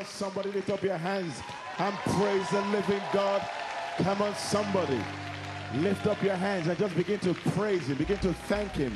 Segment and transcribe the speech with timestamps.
[0.00, 1.40] on, somebody, lift up your hands
[1.78, 3.46] and praise the living God.
[3.98, 5.00] Come on, somebody.
[5.76, 8.92] Lift up your hands and just begin to praise Him, begin to thank Him.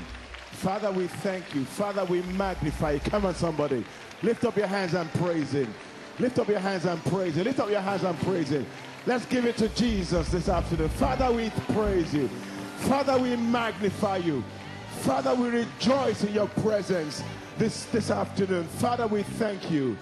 [0.53, 1.65] Father, we thank you.
[1.65, 3.01] Father, we magnify you.
[3.01, 3.85] Come on, somebody.
[4.23, 5.73] Lift up your hands and praise Him.
[6.19, 7.45] Lift up your hands and praise Him.
[7.45, 8.67] Lift up your hands and praise Him.
[9.07, 10.89] Let's give it to Jesus this afternoon.
[10.91, 12.29] Father, we praise you.
[12.79, 14.43] Father, we magnify you.
[15.01, 17.23] Father, we rejoice in your presence
[17.59, 18.65] this, this afternoon.
[18.65, 19.99] Father, we thank you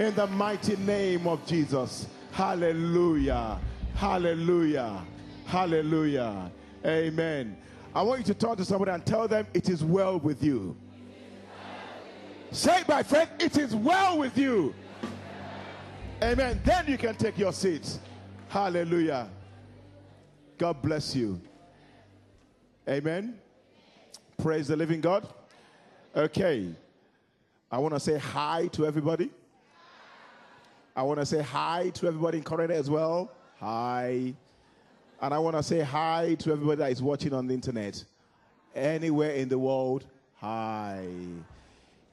[0.00, 2.06] in the mighty name of Jesus.
[2.32, 3.60] Hallelujah.
[3.94, 5.04] Hallelujah.
[5.44, 6.50] Hallelujah.
[6.86, 7.54] Amen.
[7.94, 10.74] I want you to talk to somebody and tell them it is well with you.
[12.50, 14.74] Say, my friend, it is well with you.
[16.22, 16.62] Amen.
[16.64, 17.98] Then you can take your seats.
[18.48, 19.28] Hallelujah.
[20.56, 21.38] God bless you.
[22.88, 23.38] Amen.
[24.38, 25.28] Praise the living God.
[26.16, 26.74] Okay.
[27.70, 29.30] I want to say hi to everybody.
[30.94, 33.32] I want to say hi to everybody in Korea as well.
[33.58, 34.34] Hi.
[35.22, 38.02] And I want to say hi to everybody that is watching on the internet.
[38.74, 41.06] Anywhere in the world, hi.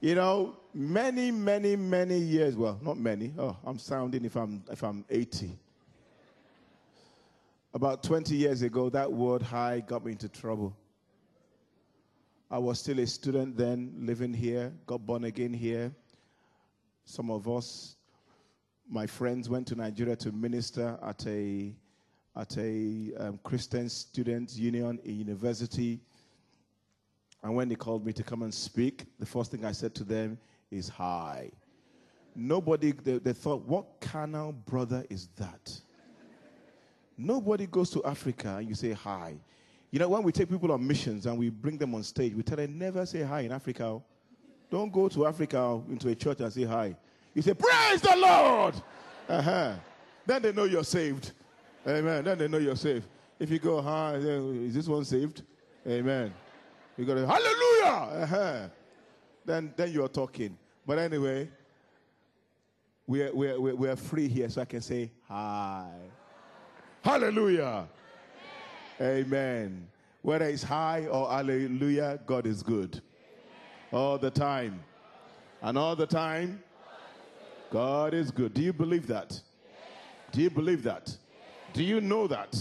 [0.00, 3.32] You know, many, many, many years, well, not many.
[3.38, 5.58] Oh, I'm sounding if I'm if I'm 80.
[7.74, 10.74] About 20 years ago, that word hi got me into trouble.
[12.50, 15.92] I was still a student then, living here, got born again here.
[17.04, 17.96] Some of us,
[18.88, 21.74] my friends, went to Nigeria to minister at a
[22.36, 26.00] at a um, Christian Students Union in university.
[27.42, 30.04] And when they called me to come and speak, the first thing I said to
[30.04, 30.38] them
[30.70, 31.50] is hi.
[32.36, 35.80] Nobody, they, they thought, what carnal brother is that?
[37.16, 39.34] Nobody goes to Africa and you say hi.
[39.90, 42.44] You know, when we take people on missions and we bring them on stage, we
[42.44, 44.00] tell them never say hi in Africa.
[44.70, 46.94] Don't go to Africa into a church and say hi.
[47.38, 48.74] You say, Praise the Lord!
[49.28, 49.74] Uh-huh.
[50.26, 51.30] Then they know you're saved.
[51.86, 52.24] Amen.
[52.24, 53.06] Then they know you're saved.
[53.38, 55.44] If you go, hi, is this one saved?
[55.86, 56.34] Amen.
[56.96, 58.22] You go, Hallelujah!
[58.24, 58.68] Uh-huh.
[59.44, 60.58] Then, then you're talking.
[60.84, 61.48] But anyway,
[63.06, 65.92] we're, we're, we're free here, so I can say hi.
[67.04, 67.86] Hallelujah.
[69.00, 69.86] Amen.
[70.22, 73.00] Whether it's hi or hallelujah, God is good.
[73.92, 74.82] All the time.
[75.62, 76.64] And all the time,
[77.70, 78.54] God is good.
[78.54, 79.38] Do you believe that?
[80.32, 81.16] Do you believe that?
[81.72, 82.56] Do you know that?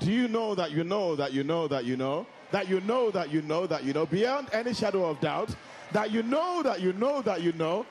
[0.00, 2.26] Do you know that you know that you know that you know?
[2.50, 5.54] That you know that you know that you know, beyond any shadow of doubt,
[5.92, 7.86] that you know that you know that you know,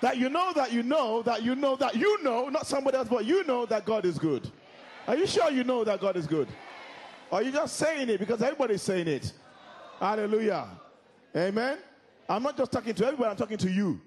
[0.00, 3.08] that you know that you know that you know that you know, not somebody else,
[3.08, 4.50] but you know that God is good.
[5.06, 6.48] Are you sure you know that God is good?
[7.30, 9.32] Or are you just saying it because everybody's saying it?
[10.00, 10.68] Hallelujah.
[11.36, 11.78] Amen.
[12.28, 14.00] I'm not just talking to everybody, I'm talking to you.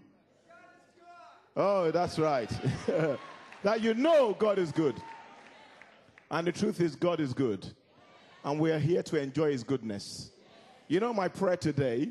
[1.56, 2.50] Oh, that's right.
[3.64, 4.96] that you know God is good.
[6.32, 7.68] And the truth is, God is good.
[8.44, 10.32] And we are here to enjoy His goodness.
[10.88, 12.10] You know, my prayer today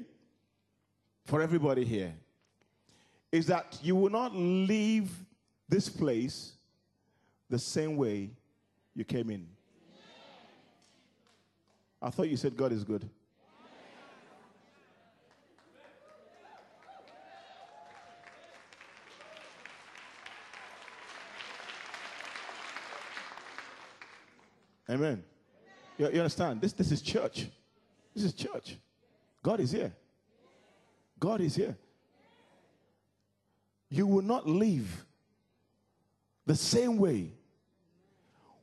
[1.25, 2.15] for everybody here
[3.31, 5.11] is that you will not leave
[5.69, 6.55] this place
[7.51, 8.31] the same way
[8.95, 9.47] you came in.
[12.01, 13.09] I thought you said God is good.
[24.91, 25.23] Amen.
[25.99, 26.61] You, you, understand?
[26.61, 27.47] This, this is church.
[28.15, 28.77] This is church.
[29.43, 29.93] God is here.
[31.21, 31.77] God is here.
[33.91, 35.05] You will not leave
[36.47, 37.33] the same way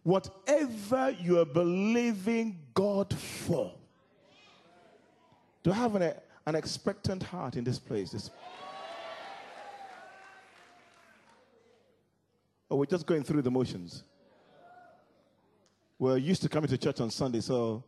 [0.03, 3.73] whatever you are believing God for.
[5.63, 6.13] Do I have an,
[6.45, 8.11] an expectant heart in this place?
[8.11, 8.29] This,
[12.69, 14.03] or we're just going through the motions?
[15.97, 17.83] We're used to coming to church on Sunday, so.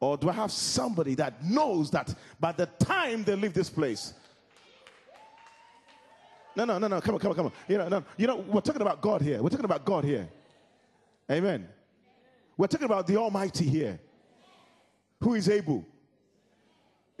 [0.00, 4.14] Or do I have somebody that knows that by the time they leave this place,
[6.54, 7.00] no, no, no, no.
[7.00, 7.52] Come on, come on, come on.
[7.68, 9.40] You know, no, you know, we're talking about God here.
[9.40, 10.28] We're talking about God here.
[11.30, 11.68] Amen.
[12.56, 14.00] We're talking about the Almighty here,
[15.20, 15.86] who is able.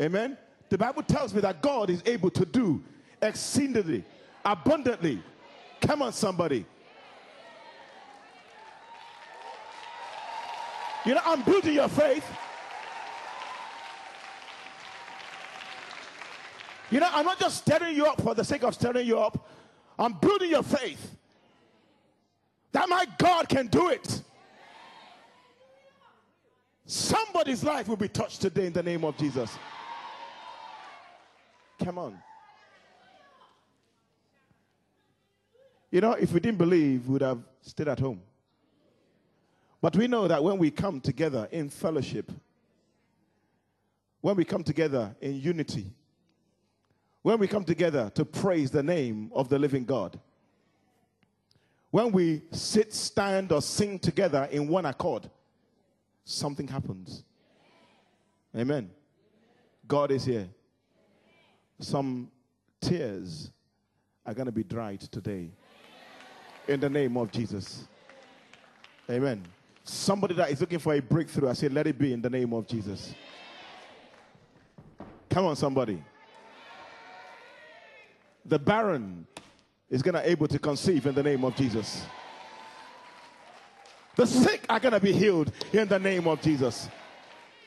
[0.00, 0.36] Amen.
[0.68, 2.82] The Bible tells me that God is able to do
[3.22, 4.04] exceedingly,
[4.44, 5.22] abundantly.
[5.80, 6.66] Come on, somebody.
[11.06, 12.24] You know, I'm building your faith.
[16.90, 19.48] You know, I'm not just stirring you up for the sake of stirring you up.
[19.98, 21.16] I'm building your faith
[22.72, 24.22] that my God can do it.
[26.86, 29.56] Somebody's life will be touched today in the name of Jesus.
[31.84, 32.18] Come on.
[35.90, 38.20] You know, if we didn't believe, we would have stayed at home.
[39.80, 42.32] But we know that when we come together in fellowship,
[44.20, 45.92] when we come together in unity,
[47.22, 50.18] when we come together to praise the name of the living God,
[51.90, 55.30] when we sit, stand, or sing together in one accord,
[56.24, 57.24] something happens.
[58.56, 58.90] Amen.
[59.86, 60.48] God is here.
[61.80, 62.30] Some
[62.80, 63.50] tears
[64.26, 65.50] are going to be dried today.
[66.66, 67.86] In the name of Jesus.
[69.08, 69.42] Amen.
[69.88, 72.52] Somebody that is looking for a breakthrough, I say, let it be in the name
[72.52, 73.14] of Jesus.
[75.30, 76.02] Come on, somebody.
[78.44, 79.26] The barren
[79.88, 82.04] is going to able to conceive in the name of Jesus.
[84.14, 86.90] The sick are going to be healed in the name of Jesus.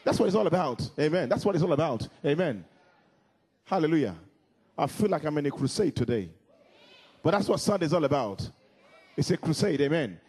[0.03, 0.87] That's what it's all about.
[0.99, 1.27] Amen.
[1.27, 2.07] That's what it's all about.
[2.23, 2.63] Amen.
[3.65, 4.15] Hallelujah.
[4.77, 6.29] I feel like I'm in a crusade today.
[7.23, 8.47] But that's what Sunday is all about.
[9.17, 9.81] It's a crusade.
[9.81, 10.19] Amen.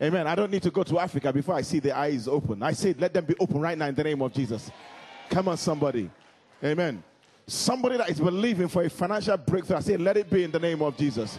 [0.00, 0.28] Amen.
[0.28, 2.62] I don't need to go to Africa before I see the eyes open.
[2.62, 4.70] I say, let them be open right now in the name of Jesus.
[5.28, 6.08] Come on, somebody.
[6.62, 7.02] Amen.
[7.46, 10.60] Somebody that is believing for a financial breakthrough, I say, let it be in the
[10.60, 11.38] name of Jesus.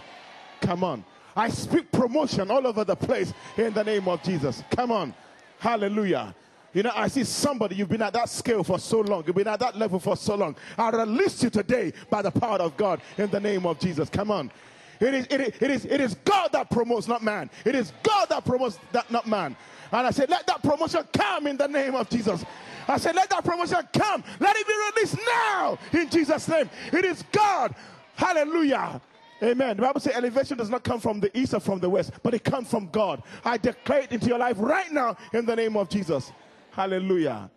[0.60, 1.06] Come on.
[1.36, 4.62] I speak promotion all over the place in the name of Jesus.
[4.72, 5.14] Come on.
[5.60, 6.36] Hallelujah.
[6.74, 9.48] You know, I see somebody, you've been at that scale for so long, you've been
[9.48, 10.56] at that level for so long.
[10.78, 14.10] I release you today by the power of God in the name of Jesus.
[14.10, 14.52] Come on.
[15.00, 17.50] It is, it is, it is, it is God that promotes, not man.
[17.66, 19.56] It is God that promotes, that, not man.
[19.92, 22.44] And I said, let that promotion come in the name of Jesus.
[22.88, 24.24] I said, let that promotion come.
[24.40, 26.70] Let it be released now in Jesus' name.
[26.92, 27.76] It is God.
[28.16, 29.02] Hallelujah.
[29.42, 29.78] Amen.
[29.78, 32.34] The Bible says elevation does not come from the east or from the west, but
[32.34, 33.24] it comes from God.
[33.46, 36.34] I declare it into your life right now in the name of Jesus.
[36.72, 37.50] Hallelujah.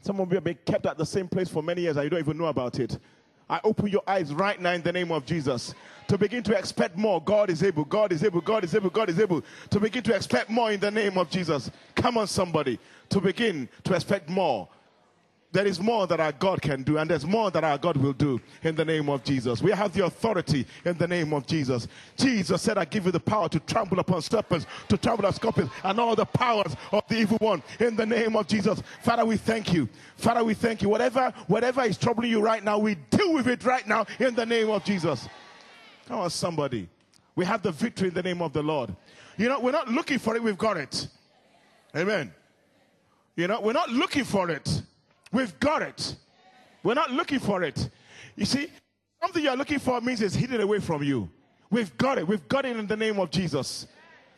[0.00, 2.10] Some of you have been kept at the same place for many years and you
[2.10, 2.98] don't even know about it.
[3.48, 5.74] I open your eyes right now in the name of Jesus
[6.08, 7.22] to begin to expect more.
[7.22, 10.14] God is able, God is able, God is able, God is able to begin to
[10.14, 11.70] expect more in the name of Jesus.
[11.94, 12.78] Come on, somebody,
[13.08, 14.68] to begin to expect more.
[15.52, 18.12] There is more that our God can do, and there's more that our God will
[18.12, 19.62] do in the name of Jesus.
[19.62, 21.88] We have the authority in the name of Jesus.
[22.16, 25.70] Jesus said, I give you the power to trample upon serpents, to trample on scorpions,
[25.82, 28.82] and all the powers of the evil one in the name of Jesus.
[29.02, 29.88] Father, we thank you.
[30.16, 30.88] Father, we thank you.
[30.88, 34.44] Whatever, whatever is troubling you right now, we deal with it right now in the
[34.44, 35.26] name of Jesus.
[36.08, 36.88] Come on, somebody.
[37.34, 38.94] We have the victory in the name of the Lord.
[39.36, 41.08] You know, we're not looking for it, we've got it.
[41.94, 42.32] Amen.
[43.36, 44.82] You know, we're not looking for it.
[45.32, 46.16] We've got it.
[46.82, 47.90] We're not looking for it.
[48.36, 48.68] You see,
[49.20, 51.28] something you're looking for means it's hidden away from you.
[51.70, 52.26] We've got it.
[52.28, 53.86] We've got it in the name of Jesus.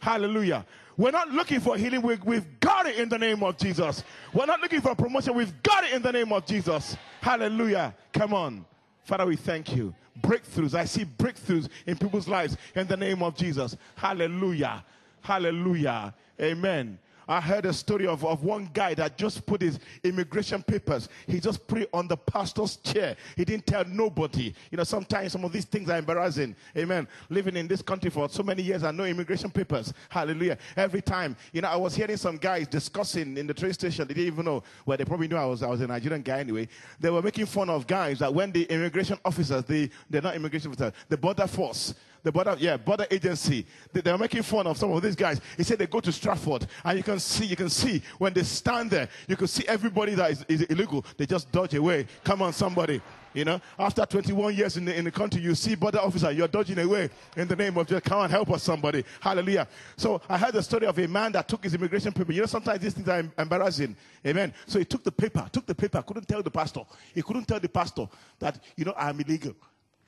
[0.00, 0.64] Hallelujah.
[0.96, 2.02] We're not looking for healing.
[2.02, 4.02] We, we've got it in the name of Jesus.
[4.32, 5.35] We're not looking for promotion.
[5.35, 6.96] We've got it in the name of Jesus.
[7.20, 7.94] Hallelujah.
[8.12, 8.64] Come on.
[9.05, 9.94] Father, we thank you.
[10.20, 10.75] Breakthroughs.
[10.75, 13.76] I see breakthroughs in people's lives in the name of Jesus.
[13.94, 14.84] Hallelujah.
[15.20, 16.14] Hallelujah.
[16.41, 16.99] Amen.
[17.29, 21.41] I heard a story of, of one guy that just put his immigration papers, he
[21.41, 23.17] just put it on the pastor's chair.
[23.37, 24.55] He didn't tell nobody.
[24.71, 26.57] You know, sometimes some of these things are embarrassing.
[26.77, 27.07] Amen.
[27.29, 29.93] Living in this country for so many years and no immigration papers.
[30.09, 30.57] Hallelujah.
[30.77, 34.09] Every time, you know, I was hearing some guys discussing in the train station.
[34.09, 34.63] They didn't even know.
[34.87, 36.69] Well, they probably knew I was, I was a Nigerian guy anyway.
[36.99, 40.70] They were making fun of guys that when the immigration officers, the, they're not immigration
[40.70, 43.67] officers, the border force, the border, yeah, border agency.
[43.93, 45.41] They, they're making fun of some of these guys.
[45.56, 48.43] He said they go to Stratford and you can see, you can see when they
[48.43, 51.05] stand there, you can see everybody that is, is illegal.
[51.17, 52.06] They just dodge away.
[52.25, 53.01] Come on, somebody.
[53.34, 56.48] You know, after 21 years in the, in the country, you see border officer, you're
[56.48, 59.05] dodging away in the name of just come and help us, somebody.
[59.20, 59.69] Hallelujah.
[59.96, 62.32] So I heard the story of a man that took his immigration paper.
[62.32, 63.94] You know, sometimes these things are embarrassing.
[64.27, 64.53] Amen.
[64.67, 66.81] So he took the paper, took the paper, couldn't tell the pastor.
[67.15, 68.08] He couldn't tell the pastor
[68.39, 69.55] that, you know, I'm illegal.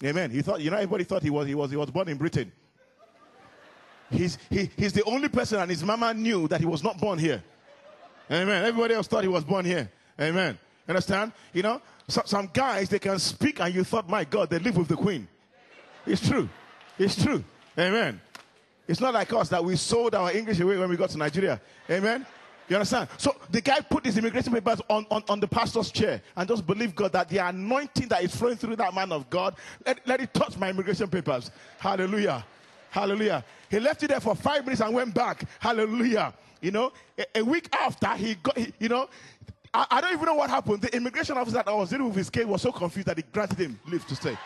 [0.03, 0.31] Amen.
[0.31, 2.51] He thought, you know, everybody thought he was, he was, he was born in Britain.
[4.11, 7.19] He's, he, he's the only person, and his mama knew that he was not born
[7.19, 7.43] here.
[8.31, 8.65] Amen.
[8.65, 9.91] Everybody else thought he was born here.
[10.21, 10.59] Amen.
[10.89, 11.33] Understand?
[11.53, 14.77] You know, so, some guys, they can speak, and you thought, my God, they live
[14.77, 15.29] with the queen.
[16.07, 16.49] It's true.
[16.99, 17.45] It's true.
[17.79, 18.21] Amen.
[18.89, 21.61] It's not like us that we sold our English away when we got to Nigeria.
[21.89, 22.27] Amen.
[22.71, 23.09] You understand?
[23.17, 26.65] So the guy put his immigration papers on, on, on the pastor's chair and just
[26.65, 30.21] believe God that the anointing that is flowing through that man of God, let, let
[30.21, 31.51] it touch my immigration papers.
[31.81, 32.45] Hallelujah.
[32.91, 33.45] Hallelujah.
[33.69, 35.43] He left it there for five minutes and went back.
[35.59, 36.33] Hallelujah.
[36.61, 39.09] You know, a, a week after he got, he, you know,
[39.75, 40.83] I, I, don't even know what happened.
[40.83, 43.25] The immigration officer that I was dealing with his case was so confused that he
[43.33, 44.39] granted him leave to stay.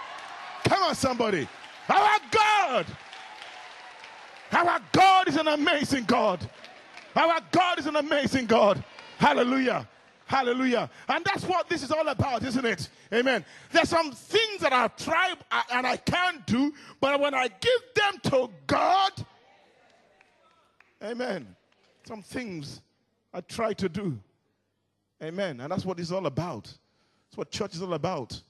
[0.64, 1.46] Come on, somebody.
[1.90, 2.86] Our God.
[4.50, 6.48] Our God is an amazing God.
[7.14, 8.82] Our God is an amazing God.
[9.18, 9.88] Hallelujah.
[10.26, 10.90] Hallelujah.
[11.08, 12.88] And that's what this is all about, isn't it?
[13.12, 13.44] Amen.
[13.70, 15.36] There's some things that I've tried
[15.70, 19.12] and I can't do, but when I give them to God,
[21.02, 21.54] amen.
[22.06, 22.80] Some things
[23.32, 24.18] I try to do.
[25.22, 25.60] Amen.
[25.60, 26.64] And that's what it's all about.
[26.64, 28.40] That's what church is all about.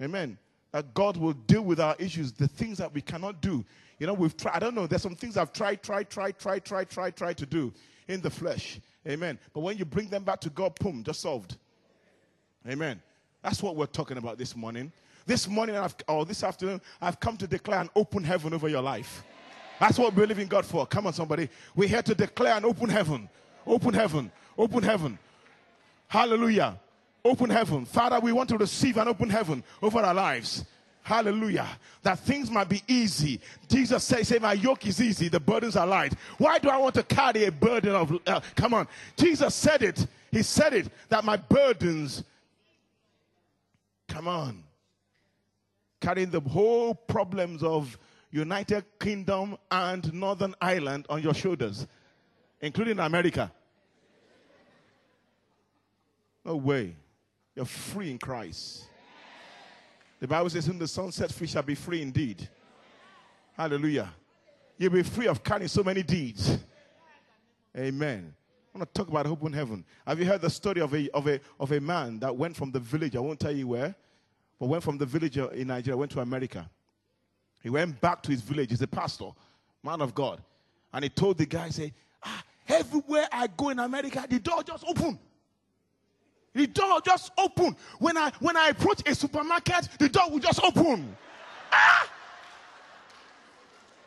[0.00, 0.38] Amen.
[0.72, 3.64] That God will deal with our issues, the things that we cannot do.
[3.98, 6.64] You know, we've tried, I don't know, there's some things I've tried, tried, tried, tried,
[6.64, 7.72] tried, tried, tried to do
[8.08, 8.80] in the flesh.
[9.06, 9.38] Amen.
[9.52, 11.56] But when you bring them back to God, boom, just solved.
[12.68, 13.00] Amen.
[13.42, 14.92] That's what we're talking about this morning.
[15.26, 18.82] This morning I've, or this afternoon, I've come to declare an open heaven over your
[18.82, 19.24] life.
[19.80, 20.86] That's what we're believing God for.
[20.86, 21.48] Come on, somebody.
[21.74, 23.28] We're here to declare an open heaven.
[23.66, 24.30] Open heaven.
[24.56, 25.18] Open heaven.
[26.06, 26.78] Hallelujah.
[27.24, 27.84] Open heaven.
[27.84, 30.64] Father, we want to receive an open heaven over our lives.
[31.02, 31.68] Hallelujah.
[32.02, 33.40] That things might be easy.
[33.68, 36.14] Jesus says, say, my yoke is easy, the burdens are light.
[36.38, 38.86] Why do I want to carry a burden of, uh, come on.
[39.16, 40.06] Jesus said it.
[40.30, 42.24] He said it, that my burdens,
[44.08, 44.62] come on.
[46.00, 47.98] Carrying the whole problems of
[48.30, 51.86] United Kingdom and Northern Ireland on your shoulders,
[52.60, 53.52] including America.
[56.44, 56.96] No way.
[57.54, 58.86] You're free in Christ.
[60.22, 62.48] The Bible says, Whom the Son sets free shall be free indeed.
[63.56, 64.08] Hallelujah.
[64.78, 66.58] You'll be free of carrying so many deeds.
[67.76, 68.32] Amen.
[68.72, 69.84] I want to talk about open heaven.
[70.06, 72.70] Have you heard the story of a, of, a, of a man that went from
[72.70, 73.16] the village?
[73.16, 73.96] I won't tell you where,
[74.60, 76.70] but went from the village in Nigeria, went to America.
[77.60, 78.70] He went back to his village.
[78.70, 79.30] He's a pastor,
[79.82, 80.40] man of God.
[80.92, 84.84] And he told the guy, say, ah, everywhere I go in America, the door just
[84.86, 85.18] open.
[86.54, 87.74] The door just open.
[87.98, 91.16] When I when I approach a supermarket, the door will just open.
[91.70, 92.10] Ah!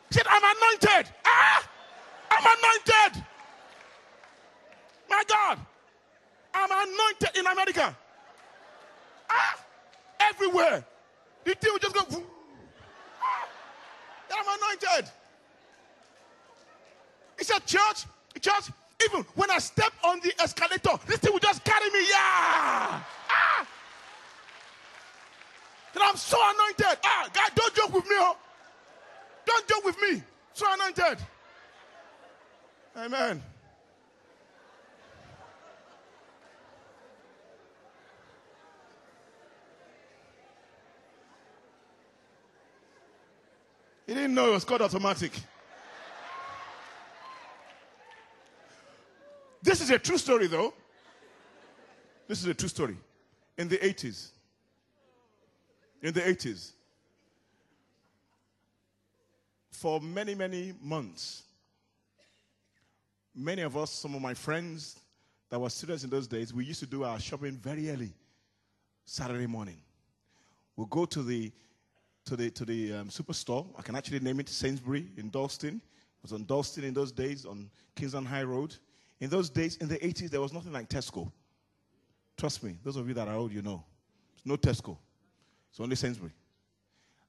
[0.09, 1.11] He said, I'm anointed.
[1.25, 1.69] Ah!
[2.29, 3.23] I'm anointed.
[5.09, 5.59] My God.
[6.53, 7.97] I'm anointed in America.
[9.29, 9.59] Ah!
[10.19, 10.85] Everywhere.
[11.45, 12.23] The thing will just go.
[13.21, 13.47] Ah!
[14.37, 15.11] I'm anointed.
[17.39, 18.05] He said, Church,
[18.39, 18.69] church,
[19.03, 21.99] even when I step on the escalator, this thing will just carry me.
[21.99, 22.15] Yeah.
[22.17, 23.67] Ah.
[25.93, 26.99] And I'm so anointed.
[27.03, 28.15] Ah, God, don't joke with me.
[28.19, 28.37] Oh.
[29.45, 30.23] Don't joke with me.
[30.53, 31.19] So anointed.
[32.97, 33.43] Amen.
[44.07, 45.31] He didn't know it was called automatic.
[49.65, 50.75] This is a true story, though.
[52.27, 52.95] This is a true story.
[53.57, 54.29] In the 80s,
[56.03, 56.73] in the 80s,
[59.71, 61.45] for many, many months,
[63.33, 64.99] many of us, some of my friends
[65.49, 68.13] that were students in those days, we used to do our shopping very early,
[69.03, 69.77] Saturday morning.
[70.75, 71.51] We'll go to the
[72.25, 73.65] to the to the um, superstore.
[73.75, 75.77] I can actually name it Sainsbury in Dalston.
[75.77, 78.75] It was on Dalston in those days on Kingsland High Road.
[79.25, 81.31] In those days, in the 80s, there was nothing like Tesco.
[82.37, 83.83] Trust me, those of you that are old, you know.
[84.35, 84.99] It's no Tesco.
[85.71, 86.31] It's only Sainsbury.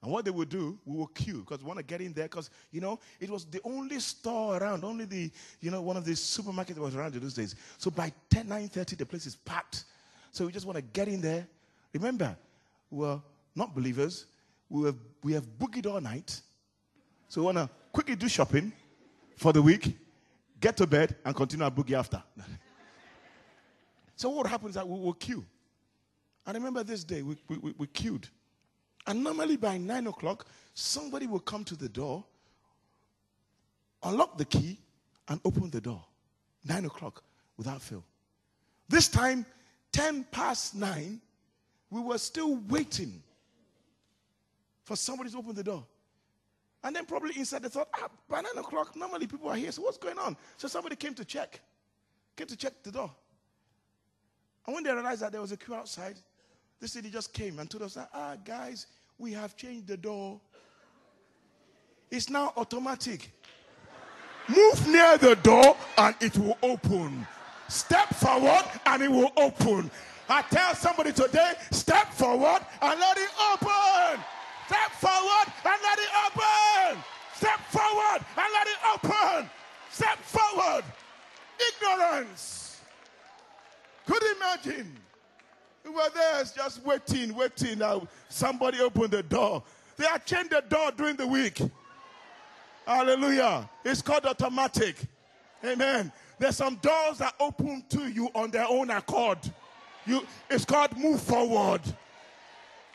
[0.02, 2.26] And what they would do, we would queue because we want to get in there
[2.26, 5.30] because, you know, it was the only store around, only the,
[5.62, 7.54] you know, one of the supermarkets that was around in those days.
[7.78, 9.84] So by 10, 9.30, the place is packed.
[10.32, 11.48] So we just want to get in there.
[11.94, 12.36] Remember,
[12.90, 13.18] we're
[13.54, 14.26] not believers.
[14.68, 16.42] We have, we have boogied all night.
[17.30, 18.70] So we want to quickly do shopping
[19.38, 19.96] for the week
[20.60, 22.22] get to bed, and continue our boogie after.
[24.16, 25.44] so what happens is that we will queue.
[26.46, 28.28] I remember this day, we, we, we queued.
[29.06, 32.25] And normally by 9 o'clock, somebody will come to the door,
[34.02, 34.78] unlock the key,
[35.28, 36.04] and open the door.
[36.64, 37.22] 9 o'clock
[37.56, 38.04] without fail.
[38.88, 39.44] This time,
[39.92, 41.20] 10 past 9,
[41.90, 43.22] we were still waiting
[44.84, 45.84] for somebody to open the door.
[46.87, 49.73] And then probably inside they thought, ah, by nine o'clock, normally people are here.
[49.73, 50.37] So what's going on?
[50.57, 51.61] So somebody came to check,
[52.37, 53.11] came to check the door.
[54.64, 56.14] And when they realized that there was a queue outside,
[56.78, 58.87] the city just came and told us that, ah, guys,
[59.19, 60.40] we have changed the door.
[62.09, 63.33] It's now automatic.
[64.49, 67.26] Move near the door and it will open.
[67.66, 69.90] Step forward and it will open.
[70.28, 74.23] I tell somebody today, step forward and let it open.
[74.66, 77.02] Step forward and let it open.
[77.35, 79.50] Step forward and let it open.
[79.90, 80.85] Step forward.
[81.68, 82.80] Ignorance.
[84.06, 84.96] Could imagine?
[85.85, 87.78] We were there just waiting, waiting.
[87.78, 89.62] Now somebody opened the door.
[89.96, 91.61] They had changed the door during the week.
[92.87, 93.68] Hallelujah.
[93.85, 94.96] It's called automatic.
[95.64, 96.12] Amen.
[96.38, 99.38] There's some doors that open to you on their own accord.
[100.06, 101.80] You, it's called move forward.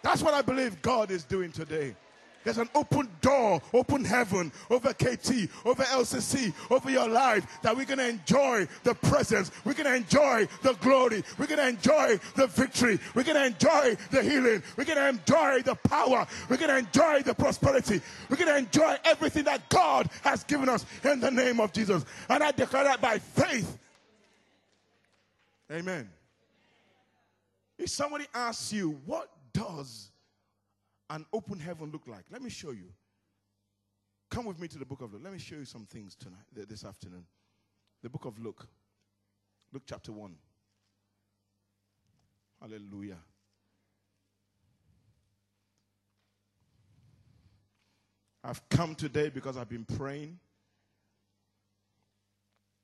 [0.03, 1.96] That's what I believe God is doing today.
[2.43, 7.86] There's an open door, open heaven over KT, over LCC, over your life that we're
[7.86, 9.51] going to enjoy the presence.
[9.63, 11.24] We're going to enjoy the glory.
[11.38, 13.00] We're going to enjoy the victory.
[13.13, 14.63] We're going to enjoy the healing.
[14.75, 16.25] We're going to enjoy the power.
[16.50, 18.01] We're going to enjoy the prosperity.
[18.29, 22.03] We're going to enjoy everything that God has given us in the name of Jesus.
[22.27, 23.77] And I declare that by faith.
[25.72, 26.10] Amen.
[27.77, 30.12] If somebody asks you, what does
[31.10, 32.25] an open heaven look like?
[32.31, 32.93] Let me show you.
[34.29, 35.22] Come with me to the book of Luke.
[35.24, 37.25] Let me show you some things tonight, this afternoon.
[38.01, 38.67] The book of Luke.
[39.74, 40.36] Luke chapter 1.
[42.62, 43.17] Hallelujah.
[48.43, 50.39] I've come today because I've been praying.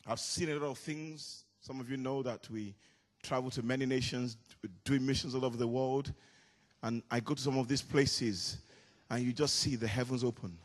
[0.05, 1.45] I've seen a lot of things.
[1.62, 2.75] Some of you know that we
[3.24, 4.38] travel to many nations,
[4.86, 6.13] doing missions all over the world.
[6.84, 8.57] And I go to some of these places
[9.10, 10.57] and you just see the heavens open.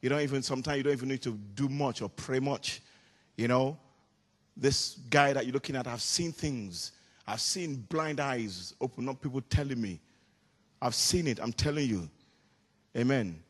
[0.00, 2.82] You don't even, sometimes you don't even need to do much or pray much.
[3.36, 3.78] You know,
[4.56, 6.92] this guy that you're looking at, I've seen things.
[7.26, 10.00] I've seen blind eyes open up, people telling me.
[10.80, 12.08] I've seen it, I'm telling you.
[12.96, 13.40] Amen.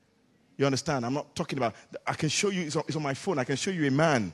[0.56, 1.06] You understand?
[1.06, 1.74] I'm not talking about,
[2.06, 3.90] I can show you, it's on, it's on my phone, I can show you a
[3.90, 4.32] man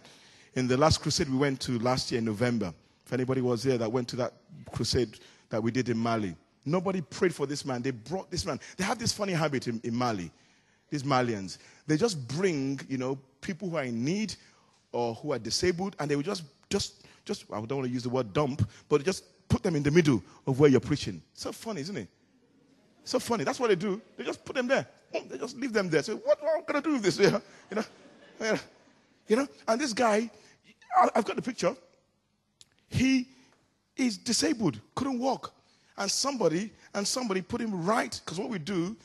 [0.54, 2.72] in the last crusade we went to last year in November.
[3.04, 4.32] If anybody was there that went to that
[4.72, 5.18] crusade
[5.50, 6.34] that we did in Mali.
[6.64, 7.82] Nobody prayed for this man.
[7.82, 8.58] They brought this man.
[8.76, 10.30] They have this funny habit in, in Mali,
[10.90, 11.58] these Malians.
[11.86, 14.34] They just bring, you know, people who are in need
[14.92, 18.04] or who are disabled, and they will just, just, just, I don't want to use
[18.04, 21.20] the word dump, but just put them in the middle of where you're preaching.
[21.34, 22.08] So funny, isn't it?
[23.04, 23.44] So funny.
[23.44, 24.00] That's what they do.
[24.16, 24.86] They just put them there.
[25.28, 26.02] They just leave them there.
[26.02, 27.18] So what, what am I going to do with this?
[27.18, 27.76] You know, you
[28.40, 28.58] know,
[29.28, 29.48] you know.
[29.68, 30.30] And this guy,
[31.14, 31.76] I've got the picture.
[32.88, 33.28] He
[33.96, 35.53] is disabled, couldn't walk
[35.96, 38.96] and somebody and somebody put him right because what we do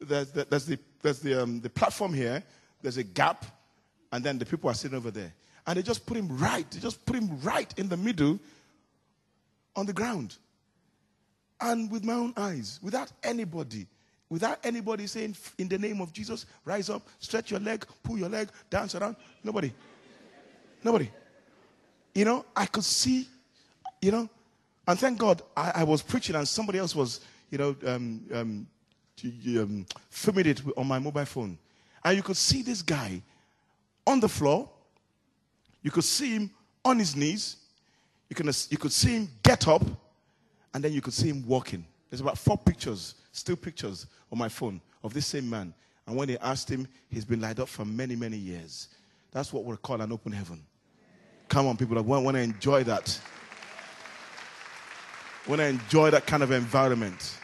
[0.00, 2.42] there's, there's the there's the, um, the platform here
[2.82, 3.44] there's a gap
[4.12, 5.32] and then the people are sitting over there.
[5.66, 8.38] And they just put him right they just put him right in the middle
[9.76, 10.36] on the ground.
[11.60, 13.86] And with my own eyes without anybody
[14.28, 18.28] without anybody saying in the name of jesus rise up stretch your leg pull your
[18.28, 19.72] leg dance around nobody.
[20.82, 21.10] Nobody.
[22.14, 23.28] You know i could see
[24.00, 24.28] you know
[24.86, 28.66] and thank God, I, I was preaching and somebody else was, you know, um, um,
[29.24, 31.58] um, filming it on my mobile phone.
[32.04, 33.22] And you could see this guy
[34.06, 34.68] on the floor.
[35.82, 36.50] You could see him
[36.84, 37.56] on his knees.
[38.28, 39.82] You, can, you could see him get up.
[40.74, 41.84] And then you could see him walking.
[42.10, 45.72] There's about four pictures, still pictures on my phone of this same man.
[46.06, 48.88] And when they asked him, he's been lined up for many, many years.
[49.30, 50.64] That's what we call an open heaven.
[51.48, 51.98] Come on, people.
[51.98, 53.20] I want to enjoy that
[55.46, 57.38] want to enjoy that kind of environment.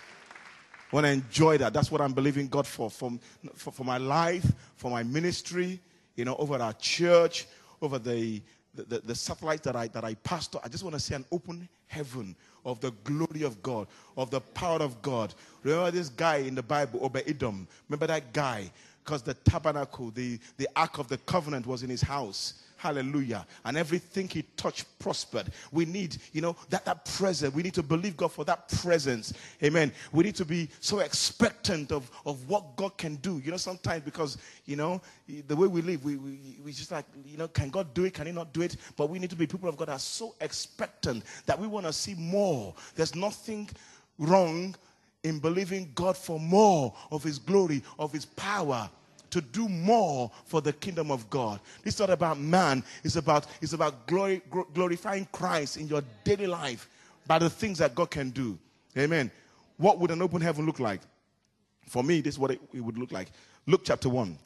[0.93, 1.73] want to enjoy that.
[1.73, 3.13] That's what I'm believing God for, for,
[3.55, 5.81] for, for my life, for my ministry,
[6.17, 7.47] you know, over our church,
[7.83, 8.41] over the,
[8.75, 10.59] the, the satellites that I, that I pastor.
[10.65, 14.41] I just want to see an open heaven of the glory of God, of the
[14.41, 15.35] power of God.
[15.63, 17.67] Remember this guy in the Bible, Obed Edom?
[17.89, 18.71] Remember that guy?
[19.05, 22.63] Because the tabernacle, the, the ark of the covenant was in his house.
[22.79, 23.45] Hallelujah.
[23.65, 25.51] And everything he touched prospered.
[25.73, 27.53] We need, you know, that, that presence.
[27.53, 29.33] We need to believe God for that presence.
[29.65, 29.93] Amen.
[30.13, 33.43] We need to be so expectant of, of what God can do.
[33.45, 35.03] You know, sometimes because, you know,
[35.49, 38.15] the way we live, we, we, we just like, you know, can God do it?
[38.15, 38.77] Can He not do it?
[38.97, 41.93] But we need to be people of God are so expectant that we want to
[41.93, 42.77] see more.
[42.95, 43.69] There's nothing
[44.19, 44.77] wrong
[45.25, 48.89] in believing God for more of His glory, of His power
[49.31, 51.61] to do more for the kingdom of God.
[51.85, 54.43] Is not about man, it's about, it's about glory,
[54.75, 56.89] glorifying Christ in your daily life
[57.27, 58.59] by the things that God can do.
[58.97, 59.31] Amen.
[59.77, 61.01] What would an open heaven look like?
[61.87, 63.29] For me, this is what it, it would look like.
[63.67, 64.37] Luke chapter 1.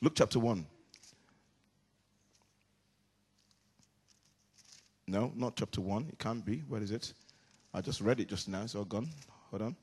[0.00, 0.66] Luke chapter 1.
[5.06, 6.06] No, not chapter 1.
[6.08, 6.62] It can't be.
[6.68, 7.12] Where is it?
[7.74, 8.62] I just read it just now.
[8.62, 9.08] It's all gone.
[9.50, 9.76] Hold on.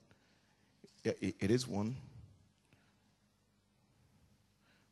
[1.04, 1.96] Yeah, it, it is 1.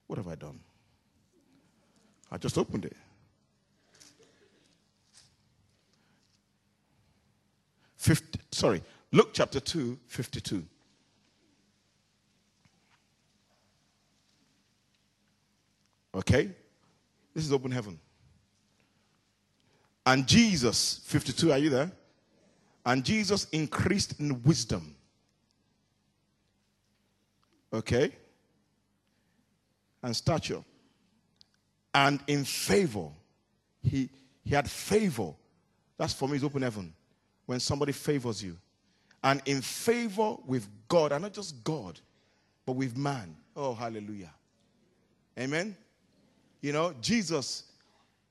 [0.07, 0.59] What have I done?
[2.31, 2.95] I just opened it.
[7.97, 10.65] 50, sorry, Luke chapter 2, 52.
[16.15, 16.49] Okay?
[17.33, 17.99] This is open heaven.
[20.05, 21.91] And Jesus, 52, are you there?
[22.85, 24.95] And Jesus increased in wisdom.
[27.73, 28.13] Okay?
[30.03, 30.63] And stature.
[31.93, 33.09] And in favor,
[33.83, 34.09] he,
[34.43, 35.33] he had favor.
[35.97, 36.93] That's for me, is open heaven.
[37.47, 38.55] when somebody favors you.
[39.23, 41.99] And in favor with God, and not just God,
[42.65, 43.35] but with man.
[43.55, 44.31] Oh, hallelujah.
[45.39, 45.75] Amen.
[46.61, 47.63] You know, Jesus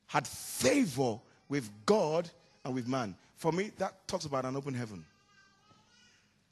[0.07, 2.31] had favor with God
[2.65, 3.17] and with man.
[3.37, 5.05] For me, that talks about an open heaven.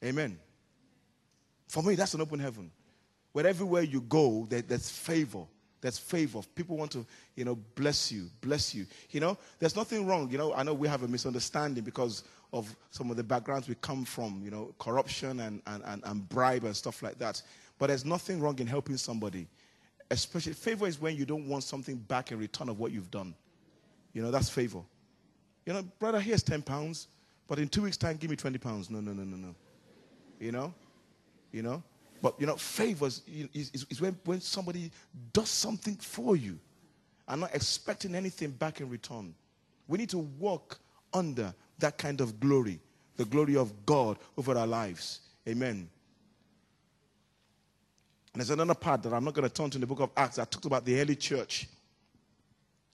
[0.03, 0.37] Amen.
[1.67, 2.71] For me, that's an open heaven.
[3.35, 5.41] Where everywhere you go, there, there's favor.
[5.81, 6.39] There's favor.
[6.55, 8.85] People want to, you know, bless you, bless you.
[9.11, 10.31] You know, there's nothing wrong.
[10.31, 13.75] You know, I know we have a misunderstanding because of some of the backgrounds we
[13.81, 17.41] come from, you know, corruption and, and, and, and bribe and stuff like that.
[17.77, 19.47] But there's nothing wrong in helping somebody.
[20.09, 23.35] Especially, favor is when you don't want something back in return of what you've done.
[24.13, 24.79] You know, that's favor.
[25.65, 27.09] You know, brother, here's 10 pounds,
[27.49, 28.89] but in two weeks' time, give me 20 pounds.
[28.89, 29.55] No, no, no, no, no.
[30.39, 30.73] You know?
[31.51, 31.83] You know?
[32.25, 33.21] But, you know, favors
[33.53, 34.91] is, is, is when, when somebody
[35.31, 36.57] does something for you
[37.27, 39.35] and not expecting anything back in return.
[39.87, 40.79] We need to walk
[41.13, 42.79] under that kind of glory,
[43.15, 45.19] the glory of God over our lives.
[45.47, 45.87] Amen.
[48.33, 50.09] And there's another part that I'm not going to turn to in the book of
[50.17, 50.39] Acts.
[50.39, 51.67] I talked about the early church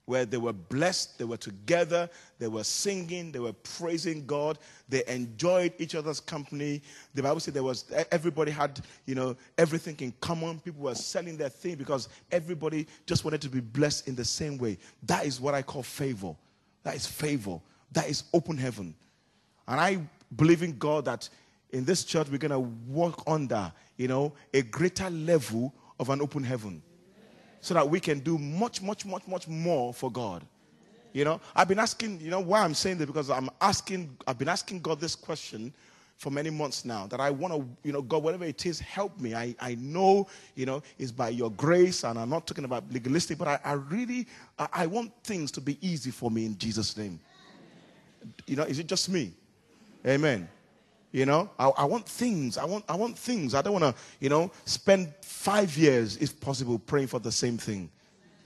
[0.06, 5.04] where they were blessed, they were together, they were singing, they were praising God, they
[5.06, 6.82] enjoyed each other's company.
[7.14, 10.58] The Bible said there was everybody had, you know, everything in common.
[10.58, 14.58] People were selling their thing because everybody just wanted to be blessed in the same
[14.58, 14.78] way.
[15.04, 16.34] That is what I call favor.
[16.82, 17.60] That is favor.
[17.92, 18.94] That is open heaven.
[19.68, 20.00] And I
[20.34, 21.28] believe in God that
[21.70, 26.20] in this church we're going to walk under, you know, a greater level of an
[26.20, 26.82] open heaven
[27.62, 30.44] so that we can do much, much, much, much more for God.
[31.14, 34.38] You know, I've been asking, you know, why I'm saying this because I'm asking, I've
[34.38, 35.72] been asking God this question
[36.16, 39.18] for many months now that I want to, you know, God, whatever it is, help
[39.20, 39.34] me.
[39.34, 43.38] I, I know, you know, it's by your grace, and I'm not talking about legalistic,
[43.38, 44.26] but I, I really,
[44.58, 47.20] I, I want things to be easy for me in Jesus' name.
[48.46, 49.32] You know, is it just me?
[50.06, 50.48] Amen.
[51.12, 52.56] You know, I, I, want things.
[52.56, 53.54] I want, I want things.
[53.54, 57.58] I don't want to, you know, spend five years, if possible, praying for the same
[57.58, 57.90] thing.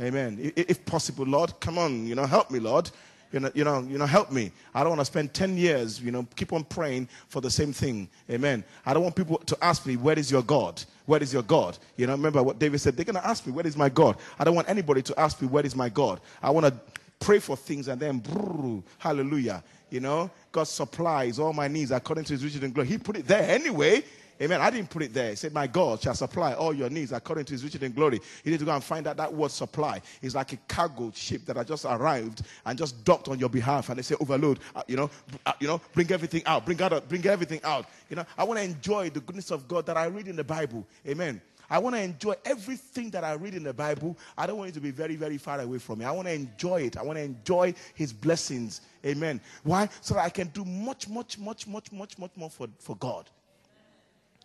[0.01, 0.39] Amen.
[0.41, 2.91] If, if possible, Lord, come on, you know, help me, Lord.
[3.33, 4.53] You know, you know, you know, help me.
[4.75, 7.73] I don't want to spend 10 years, you know, keep on praying for the same
[7.73, 8.09] thing.
[8.31, 8.65] Amen.
[8.85, 10.83] I don't want people to ask me, where is your God?
[11.07, 11.79] Where is your God?
[11.97, 14.17] You know, remember what David said, they're going to ask me, where is my God?
[14.39, 16.21] I don't want anybody to ask me, where is my God?
[16.43, 16.75] I want to
[17.19, 19.63] pray for things and then, brrr, hallelujah.
[19.91, 22.89] You know, God supplies all my needs according to his riches and glory.
[22.89, 24.03] He put it there anyway.
[24.41, 24.61] Amen.
[24.61, 25.31] I didn't put it there.
[25.31, 28.21] He said, My God shall supply all your needs according to his riches and glory.
[28.45, 30.03] You need to go and find out that word supply.
[30.21, 33.89] is like a cargo ship that has just arrived and just docked on your behalf.
[33.89, 35.11] And they say, Overload, uh, you know,
[35.47, 37.87] uh, you know, bring everything out, bring out, bring everything out.
[38.11, 40.45] You know, I want to enjoy the goodness of God that I read in the
[40.45, 40.87] Bible.
[41.09, 41.41] Amen.
[41.69, 44.17] I want to enjoy everything that I read in the Bible.
[44.39, 46.05] I don't want it to be very, very far away from me.
[46.05, 46.97] I want to enjoy it.
[46.97, 48.83] I want to enjoy His blessings.
[49.05, 49.41] Amen.
[49.63, 49.89] Why?
[50.01, 53.29] So that I can do much, much, much, much, much, much more for, for God.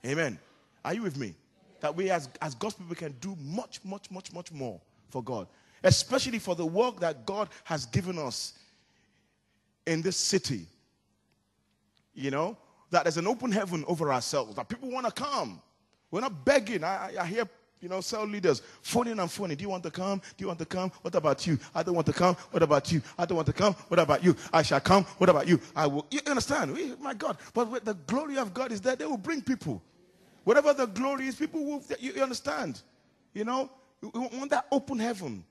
[0.06, 0.40] Amen.
[0.84, 1.36] Are you with me?
[1.80, 4.80] That we as, as God's people can do much, much, much, much more
[5.10, 5.48] for God.
[5.84, 8.54] Especially for the work that God has given us
[9.86, 10.66] in this city.
[12.14, 12.58] You know,
[12.92, 15.62] that there's an open heaven over ourselves, that people want to come.
[16.12, 16.84] We're not begging.
[16.84, 17.46] I, I hear
[17.82, 19.58] you know, cell leaders phoning and phoning.
[19.58, 20.20] Do you want to come?
[20.20, 20.92] Do you want to come?
[21.02, 21.58] What about you?
[21.74, 22.36] I don't want to come.
[22.52, 23.02] What about you?
[23.18, 23.74] I don't want to come.
[23.88, 24.36] What about you?
[24.54, 25.04] I shall come.
[25.18, 25.60] What about you?
[25.76, 26.06] I will.
[26.12, 26.74] You understand?
[26.74, 27.38] We, my God.
[27.54, 29.82] But the glory of God is that they will bring people.
[30.44, 31.84] Whatever the glory is, people will.
[32.00, 32.82] You, understand?
[33.34, 33.70] You know,
[34.02, 35.44] we want that open heaven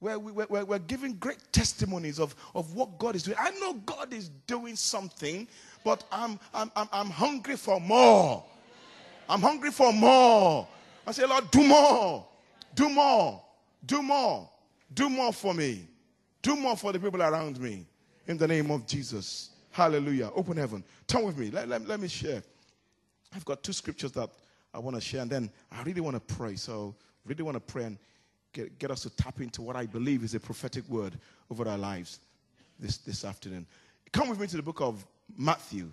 [0.00, 3.36] where we, we're, we're giving great testimonies of, of what God is doing.
[3.40, 5.48] I know God is doing something,
[5.84, 8.44] but I'm, I'm, I'm, I'm hungry for more.
[9.28, 10.66] I'm hungry for more.
[11.06, 12.26] I say, Lord, do more.
[12.74, 13.42] Do more.
[13.84, 14.48] Do more.
[14.94, 15.86] Do more for me.
[16.42, 17.86] Do more for the people around me.
[18.26, 19.50] In the name of Jesus.
[19.70, 20.30] Hallelujah.
[20.34, 20.84] Open heaven.
[21.06, 21.50] Turn with me.
[21.50, 22.42] Let, let, let me share.
[23.34, 24.30] I've got two scriptures that
[24.72, 26.56] I want to share, and then I really want to pray.
[26.56, 27.98] So, really want to pray and
[28.52, 31.18] get, get us to tap into what I believe is a prophetic word
[31.50, 32.20] over our lives
[32.78, 33.66] this, this afternoon.
[34.12, 35.04] Come with me to the book of
[35.36, 35.90] Matthew.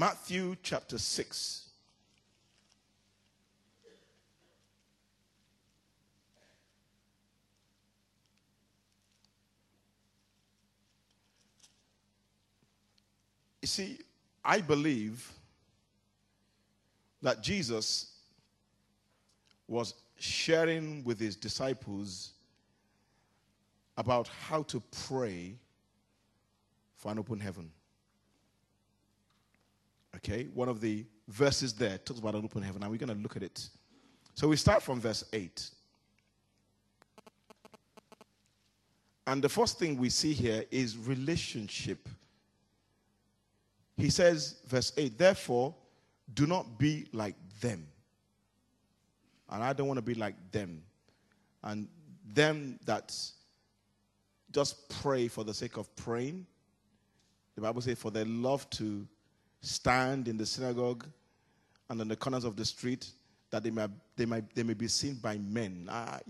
[0.00, 1.68] Matthew chapter 6.
[13.60, 13.98] You see,
[14.42, 15.30] I believe
[17.20, 18.12] that Jesus
[19.68, 22.30] was sharing with his disciples
[23.98, 25.56] about how to pray
[26.96, 27.70] for an open heaven.
[30.22, 33.22] Okay, one of the verses there talks about an open heaven, and we're going to
[33.22, 33.68] look at it.
[34.34, 35.70] So we start from verse 8.
[39.26, 42.08] And the first thing we see here is relationship.
[43.96, 45.74] He says, verse 8, therefore,
[46.34, 47.86] do not be like them.
[49.48, 50.82] And I don't want to be like them.
[51.62, 51.88] And
[52.34, 53.14] them that
[54.52, 56.46] just pray for the sake of praying.
[57.54, 59.06] The Bible says, for they love to
[59.60, 61.06] stand in the synagogue
[61.88, 63.10] and on the corners of the street
[63.50, 65.88] that they may, they may, they may be seen by men.
[65.90, 66.20] I,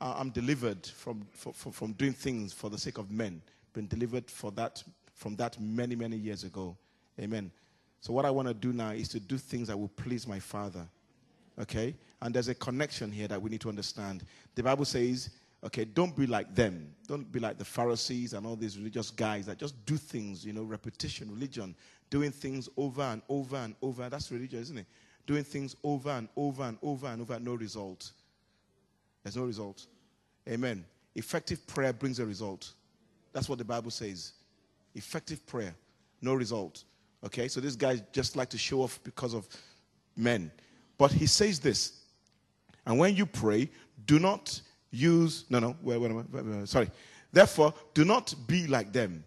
[0.00, 3.40] am delivered from, from, from doing things for the sake of men.
[3.72, 4.82] Been delivered for that,
[5.14, 6.76] from that many, many years ago.
[7.20, 7.50] Amen.
[8.00, 10.38] So, what I want to do now is to do things that will please my
[10.38, 10.86] Father.
[11.60, 11.94] Okay?
[12.22, 14.24] And there's a connection here that we need to understand.
[14.54, 15.30] The Bible says,
[15.64, 16.94] okay, don't be like them.
[17.06, 20.52] Don't be like the Pharisees and all these religious guys that just do things, you
[20.52, 21.74] know, repetition, religion,
[22.10, 24.08] doing things over and over and over.
[24.08, 24.86] That's religion, isn't it?
[25.26, 28.12] Doing things over and over and over and over, no result.
[29.22, 29.86] There's no result.
[30.48, 30.84] Amen.
[31.14, 32.72] Effective prayer brings a result.
[33.32, 34.32] That's what the Bible says.
[34.94, 35.74] Effective prayer,
[36.22, 36.84] no result.
[37.24, 39.46] Okay, so this guy just like to show off because of
[40.16, 40.50] men.
[40.96, 42.00] But he says this,
[42.86, 43.68] and when you pray,
[44.06, 46.90] do not use, no, no, wait, wait, wait, sorry.
[47.32, 49.24] Therefore, do not be like them.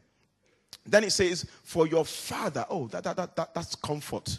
[0.85, 4.37] Then it says, for your father, oh, that, that, that, that, that's comfort.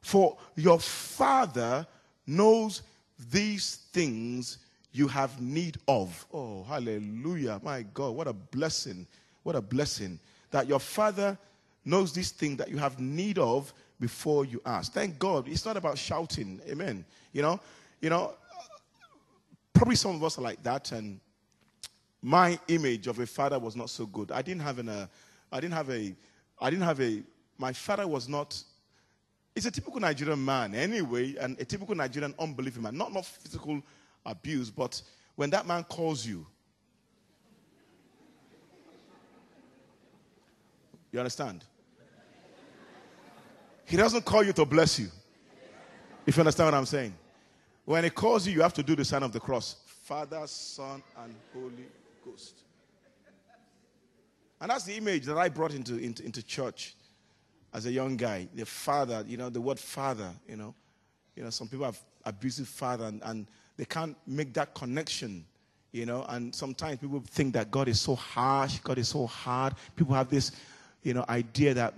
[0.00, 1.86] For your father
[2.26, 2.82] knows
[3.30, 4.58] these things
[4.92, 6.26] you have need of.
[6.32, 7.60] Oh, hallelujah.
[7.62, 9.06] My God, what a blessing.
[9.42, 10.18] What a blessing.
[10.50, 11.38] That your father
[11.84, 14.92] knows these things that you have need of before you ask.
[14.92, 15.48] Thank God.
[15.48, 16.60] It's not about shouting.
[16.68, 17.04] Amen.
[17.32, 17.60] You know,
[18.00, 18.34] you know,
[19.72, 21.18] probably some of us are like that, and
[22.20, 24.30] my image of a father was not so good.
[24.30, 25.06] I didn't have an, uh,
[25.52, 26.14] I didn't have a,
[26.60, 27.22] I didn't have a.
[27.58, 28.60] My father was not.
[29.54, 32.96] He's a typical Nigerian man anyway, and a typical Nigerian unbelieving man.
[32.96, 33.82] Not not physical
[34.24, 35.00] abuse, but
[35.36, 36.46] when that man calls you,
[41.12, 41.64] you understand?
[43.84, 45.08] He doesn't call you to bless you.
[46.24, 47.14] If you understand what I'm saying.
[47.84, 51.02] When he calls you, you have to do the sign of the cross Father, Son,
[51.18, 51.86] and Holy
[52.24, 52.54] Ghost.
[54.62, 56.94] And that's the image that I brought into, into, into church
[57.74, 58.46] as a young guy.
[58.54, 60.72] The father, you know, the word father, you know.
[61.34, 65.44] You know, some people have abusive father and, and they can't make that connection,
[65.90, 66.24] you know.
[66.28, 69.74] And sometimes people think that God is so harsh, God is so hard.
[69.96, 70.52] People have this
[71.02, 71.94] you know, idea that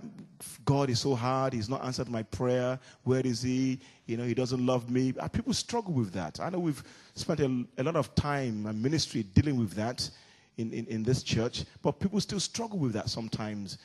[0.65, 2.79] God is so hard, He's not answered my prayer.
[3.03, 3.79] Where is He?
[4.07, 5.13] You know, He doesn't love me.
[5.33, 6.39] People struggle with that.
[6.39, 10.09] I know we've spent a, a lot of time and ministry dealing with that
[10.57, 13.77] in, in, in this church, but people still struggle with that sometimes.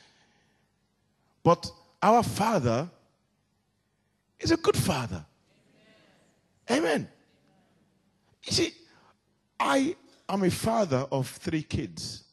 [1.43, 1.69] But
[2.01, 2.89] our Father
[4.39, 5.25] is a good Father.
[6.69, 7.07] Amen.
[8.45, 8.73] You see,
[9.59, 9.95] I
[10.29, 12.23] am a father of three kids.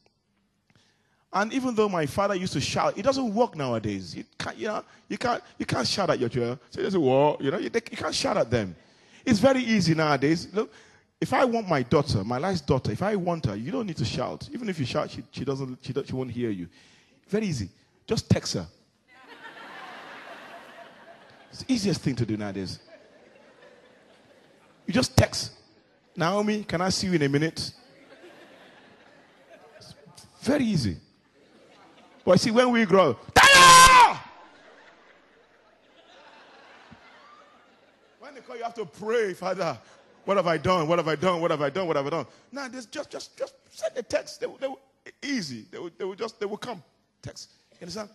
[1.33, 4.17] And even though my father used to shout, it doesn't work nowadays.
[4.17, 6.59] You can't, you know, you can't, you can't shout at your children.
[6.71, 8.75] So there's a war, you know, you, you can't shout at them.
[9.27, 10.49] It's very easy nowadays.
[10.55, 10.73] Look,
[11.21, 13.97] if I want my daughter, my last daughter, if I want her, you don't need
[13.97, 14.49] to shout.
[14.53, 16.69] Even if you shout, she, she doesn't, she, she won't hear you.
[17.29, 17.69] Very easy.
[18.07, 18.67] Just text her.
[21.51, 22.79] it's the easiest thing to do nowadays.
[24.87, 25.53] You just text.
[26.17, 27.73] Naomi, can I see you in a minute?
[29.77, 29.95] It's
[30.41, 30.97] very easy.
[32.25, 34.19] But see, when we grow, Taya!
[38.21, 39.79] When they call, you have to pray, Father.
[40.29, 40.87] What have I done?
[40.87, 41.41] What have I done?
[41.41, 41.87] What have I done?
[41.87, 42.27] What have I done?
[42.53, 44.39] Now, just, just, just, just send the text.
[44.39, 45.65] They, they, easy.
[45.71, 46.83] They will, they will just, they will come.
[47.23, 47.53] Text.
[47.73, 48.11] You understand?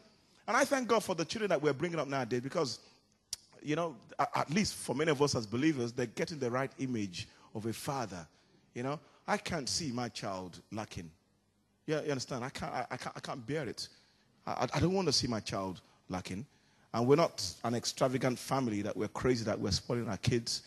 [0.47, 2.81] And I thank God for the children that we're bringing up nowadays because,
[3.63, 7.27] you know, at least for many of us as believers, they're getting the right image
[7.55, 8.27] of a father.
[8.75, 11.09] You know, I can't see my child lacking.
[11.87, 12.45] Yeah, you understand?
[12.45, 13.87] I can't, I, I can't, I can't bear it.
[14.45, 16.45] I, I don't want to see my child lacking.
[16.93, 20.61] And we're not an extravagant family that we're crazy that we're spoiling our kids.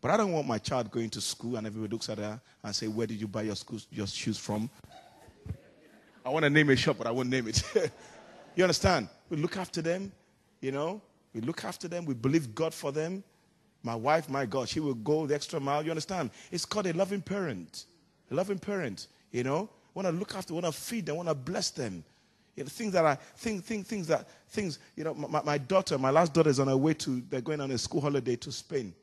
[0.00, 2.74] But I don't want my child going to school and everybody looks at her and
[2.74, 4.70] say, Where did you buy your, school, your shoes from?
[6.24, 7.62] I want to name a shop, but I won't name it.
[8.56, 9.08] you understand?
[9.30, 10.12] We look after them,
[10.60, 11.00] you know.
[11.32, 12.04] We look after them.
[12.04, 13.22] We believe God for them.
[13.82, 15.84] My wife, my God, she will go the extra mile.
[15.84, 16.30] You understand?
[16.50, 17.84] It's called a loving parent.
[18.30, 19.68] A loving parent, you know.
[19.94, 22.04] Want to look after, want to feed them, want to bless them.
[22.56, 24.78] You know, things that I think, things, things that things.
[24.96, 27.22] You know, my, my daughter, my last daughter is on her way to.
[27.30, 28.94] They're going on a school holiday to Spain.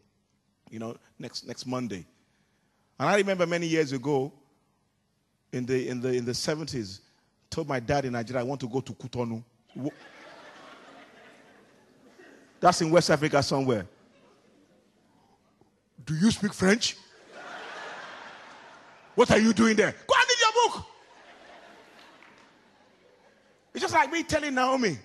[0.74, 2.04] You know, next next Monday.
[3.00, 4.34] And I remember many years ago,
[5.52, 7.02] in the in the in the seventies,
[7.52, 9.44] told my dad in Nigeria I want to go to Cotonou.
[12.60, 13.86] That's in West Africa somewhere.
[16.04, 16.98] Do you speak French?
[19.14, 19.92] what are you doing there?
[19.92, 20.86] Go and read your book.
[23.76, 24.98] It's just like me telling Naomi,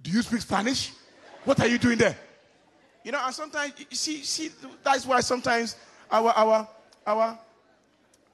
[0.00, 0.92] Do you speak Spanish?
[1.44, 2.16] What are you doing there?
[3.04, 4.50] You know, and sometimes you see, see,
[4.82, 5.76] that's why sometimes
[6.10, 6.68] our our
[7.06, 7.38] our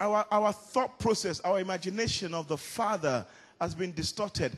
[0.01, 3.25] our our thought process, our imagination of the Father
[3.61, 4.57] has been distorted.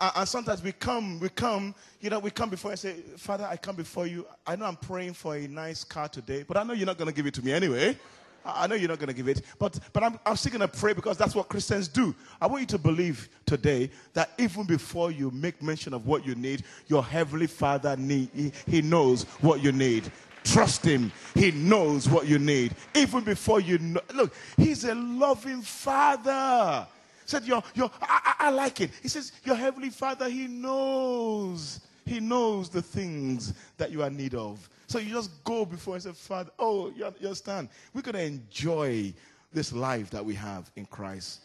[0.00, 3.56] And sometimes we come, we come, you know, we come before and say, Father, I
[3.56, 4.24] come before you.
[4.46, 7.08] I know I'm praying for a nice car today, but I know you're not going
[7.08, 7.98] to give it to me anyway.
[8.44, 10.78] I know you're not going to give it, but, but I'm, I'm still going to
[10.78, 12.14] pray because that's what Christians do.
[12.40, 16.34] I want you to believe today that even before you make mention of what you
[16.34, 20.10] need, your Heavenly Father, need, he, he knows what you need.
[20.44, 21.12] Trust Him.
[21.34, 22.74] He knows what you need.
[22.94, 24.00] Even before you know.
[24.14, 26.86] Look, He's a loving Father.
[27.26, 28.90] Said, your, your, I, I like it.
[29.02, 31.80] He says, Your Heavenly Father, He knows.
[32.04, 34.68] He knows the things that you are in need of.
[34.90, 37.68] So you just go before and say, Father, oh, you, understand?
[37.94, 39.14] We're going to enjoy
[39.52, 41.42] this life that we have in Christ.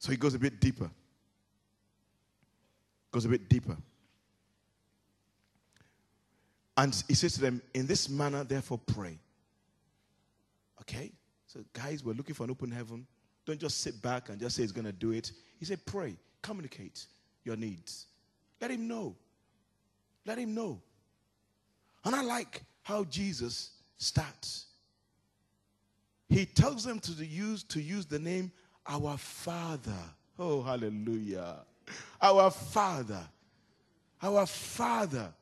[0.00, 0.90] So he goes a bit deeper.
[3.12, 3.76] Goes a bit deeper.
[6.76, 9.20] And he says to them, In this manner, therefore, pray.
[10.80, 11.12] Okay?
[11.46, 13.06] So, guys, we're looking for an open heaven.
[13.46, 15.30] Don't just sit back and just say he's going to do it.
[15.60, 17.06] He said, Pray, communicate
[17.44, 18.06] your needs.
[18.60, 19.14] Let him know.
[20.26, 20.80] Let him know.
[22.04, 24.66] And I like how Jesus starts.
[26.28, 28.50] He tells them to use to use the name
[28.86, 29.98] our Father.
[30.38, 31.58] Oh, hallelujah.
[32.20, 33.22] Our Father.
[34.22, 35.32] Our Father.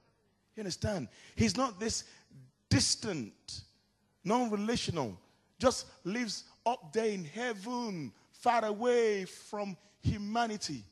[0.56, 1.08] You understand?
[1.36, 2.04] He's not this
[2.68, 3.62] distant,
[4.24, 5.16] non relational,
[5.58, 10.84] just lives up there in heaven, far away from humanity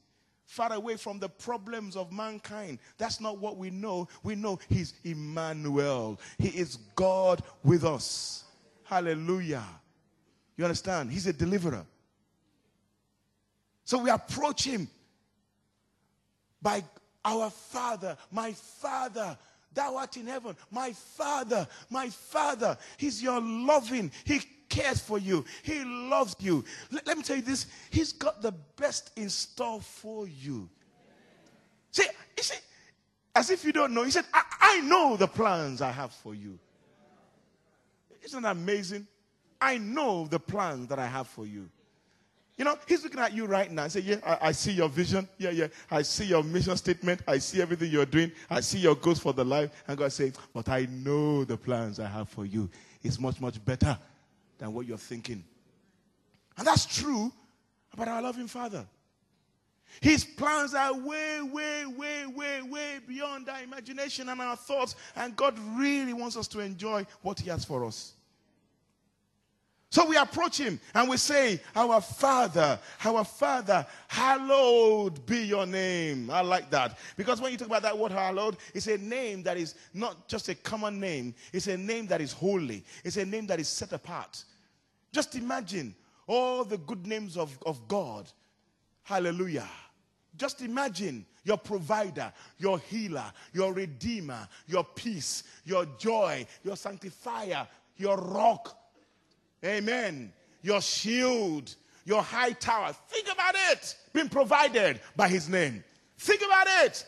[0.49, 2.79] far away from the problems of mankind.
[2.97, 4.09] That's not what we know.
[4.23, 8.45] We know He's Emmanuel, He is God with us.
[8.83, 9.65] Hallelujah.
[10.57, 11.13] You understand?
[11.13, 11.85] He's a deliverer.
[13.85, 14.89] So we approach Him
[16.63, 16.83] by
[17.25, 19.37] our Father, my Father.
[19.75, 22.79] Thou art in heaven, my Father, my Father.
[22.97, 24.11] He's your loving.
[24.25, 25.45] He cares for you.
[25.63, 26.65] He loves you.
[26.91, 30.69] Let, let me tell you this He's got the best in store for you.
[31.91, 32.05] See,
[32.37, 32.59] you see,
[33.35, 36.35] as if you don't know, He said, I, I know the plans I have for
[36.35, 36.59] you.
[38.23, 39.07] Isn't that amazing?
[39.61, 41.69] I know the plans that I have for you.
[42.57, 45.29] You know, he's looking at you right now say, Yeah, I, I, see your vision.
[45.39, 45.69] Yeah, yeah.
[45.91, 47.23] I see your mission statement.
[47.27, 48.33] I see everything you're doing.
[48.51, 49.71] I see your goals for the life.
[49.87, 52.69] And God say, But I know the plans I have for you.
[53.03, 53.97] It's much, much better
[54.59, 55.45] than what you're thinking.
[56.57, 57.33] And that's true
[57.93, 58.85] about our loving Father.
[60.01, 64.95] His plans are way, way, way, way, way beyond our imagination and our thoughts.
[65.17, 68.15] And God really wants us to enjoy what He has for us.
[69.91, 76.31] So we approach Him and we say, Our Father, our Father, hallowed be your name.
[76.31, 76.99] I like that.
[77.17, 80.51] Because when you talk about that word hallowed, it's a name that is not just
[80.51, 83.93] a common name, it's a name that is holy, it's a name that is set
[83.93, 84.45] apart.
[85.11, 85.95] Just imagine
[86.27, 88.31] all the good names of, of God.
[89.05, 89.69] Hallelujah.
[90.37, 93.25] Just imagine your provider, your healer,
[93.55, 98.79] your redeemer, your peace, your joy, your sanctifier, your rock.
[99.65, 100.33] Amen.
[100.63, 102.95] Your shield, your high tower.
[103.09, 103.97] Think about it.
[104.13, 105.85] Being provided by his name.
[106.19, 107.07] Think about it.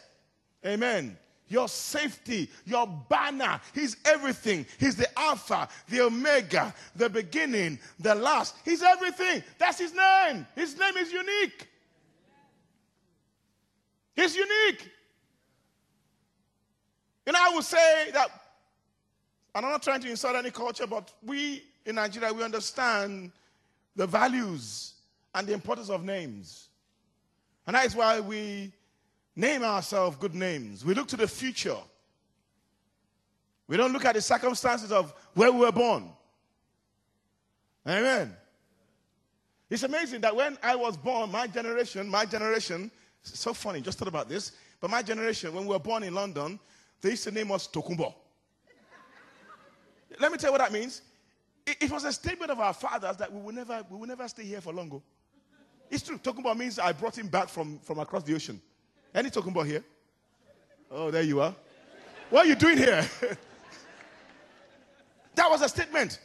[0.64, 1.16] Amen
[1.50, 3.60] your safety, your banner.
[3.74, 4.64] He's everything.
[4.78, 8.54] He's the Alpha, the Omega, the beginning, the last.
[8.64, 9.42] He's everything.
[9.58, 10.46] That's his name.
[10.54, 11.68] His name is unique.
[14.14, 14.88] He's unique.
[17.26, 18.30] And I would say that,
[19.54, 23.32] and I'm not trying to insult any culture, but we in Nigeria, we understand
[23.96, 24.94] the values
[25.34, 26.68] and the importance of names.
[27.66, 28.72] And that is why we
[29.36, 30.84] name ourselves good names.
[30.84, 31.76] We look to the future.
[33.66, 36.10] We don't look at the circumstances of where we were born.
[37.86, 38.36] Amen.
[39.70, 42.90] It's amazing that when I was born, my generation, my generation,
[43.22, 46.58] so funny, just thought about this, but my generation, when we were born in London,
[47.00, 48.12] they used to name us Tokumbo.
[50.18, 51.02] Let me tell you what that means.
[51.70, 54.26] It, it, was a statement of our fathers that we will never, we will never
[54.26, 54.90] stay here for long.
[54.92, 55.02] Oh.
[55.88, 56.18] It's true.
[56.18, 58.60] Tokumbo means I brought him back from, from across the ocean.
[59.14, 59.84] Any about here?
[60.90, 61.54] Oh, there you are.
[62.28, 63.08] What are you doing here?
[65.36, 66.18] that was a statement.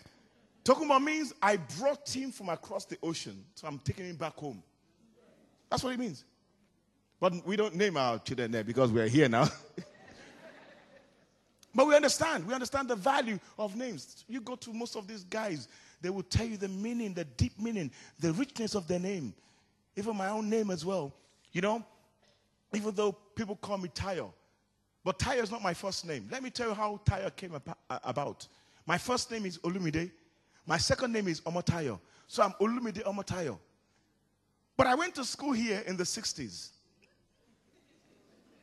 [0.67, 4.63] About means I brought him from across the ocean, so I'm taking him back home.
[5.69, 6.25] That's what it means.
[7.19, 9.47] But we don't name our children there because we're here now.
[11.75, 12.47] But we understand.
[12.47, 14.23] We understand the value of names.
[14.29, 15.67] You go to most of these guys,
[16.01, 19.33] they will tell you the meaning, the deep meaning, the richness of their name.
[19.97, 21.13] Even my own name as well.
[21.51, 21.83] You know,
[22.73, 24.31] even though people call me Tayo,
[25.03, 26.27] but Tayo is not my first name.
[26.31, 27.59] Let me tell you how Tayo came
[27.89, 28.47] about.
[28.85, 30.11] My first name is Olumide.
[30.65, 31.99] My second name is Omotayo.
[32.27, 33.57] So I'm Olumide Omotayo.
[34.77, 36.69] But I went to school here in the 60s.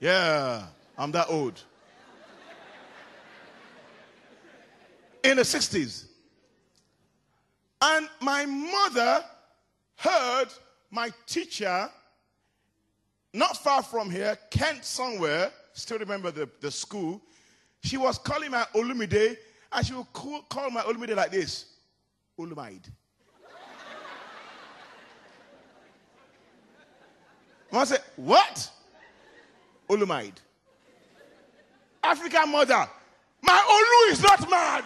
[0.01, 0.65] Yeah,
[0.99, 1.63] I'm that old.
[5.25, 6.07] In the 60s.
[7.81, 9.25] And my mother
[9.97, 10.49] heard
[10.91, 11.89] my teacher,
[13.33, 17.21] not far from here, Kent somewhere, still remember the, the school,
[17.83, 19.37] she was calling my Olumide,
[19.73, 21.67] and she would call, call my Olumide like this
[22.39, 22.89] Olumide.
[27.73, 28.71] I said, What?
[29.89, 30.37] Olumide.
[32.03, 32.87] African mother.
[33.41, 34.85] My Olu is not mad.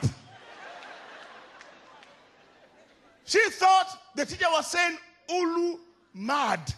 [3.26, 4.96] She thought the teacher was saying
[5.30, 5.78] Ulu
[6.14, 6.72] mad.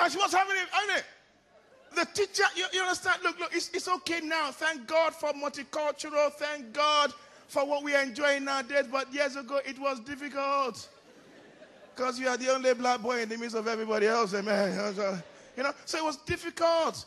[0.00, 1.04] And she was having it, having it.
[1.94, 3.22] The teacher, you, you understand?
[3.22, 4.50] Look, look, it's, it's okay now.
[4.50, 6.32] Thank God for multicultural.
[6.32, 7.12] Thank God
[7.46, 8.86] for what we are enjoying nowadays.
[8.90, 10.88] But years ago, it was difficult.
[11.94, 14.34] Because you are the only black boy in the midst of everybody else.
[14.34, 14.76] Amen.
[15.56, 17.04] You know, so it was difficult.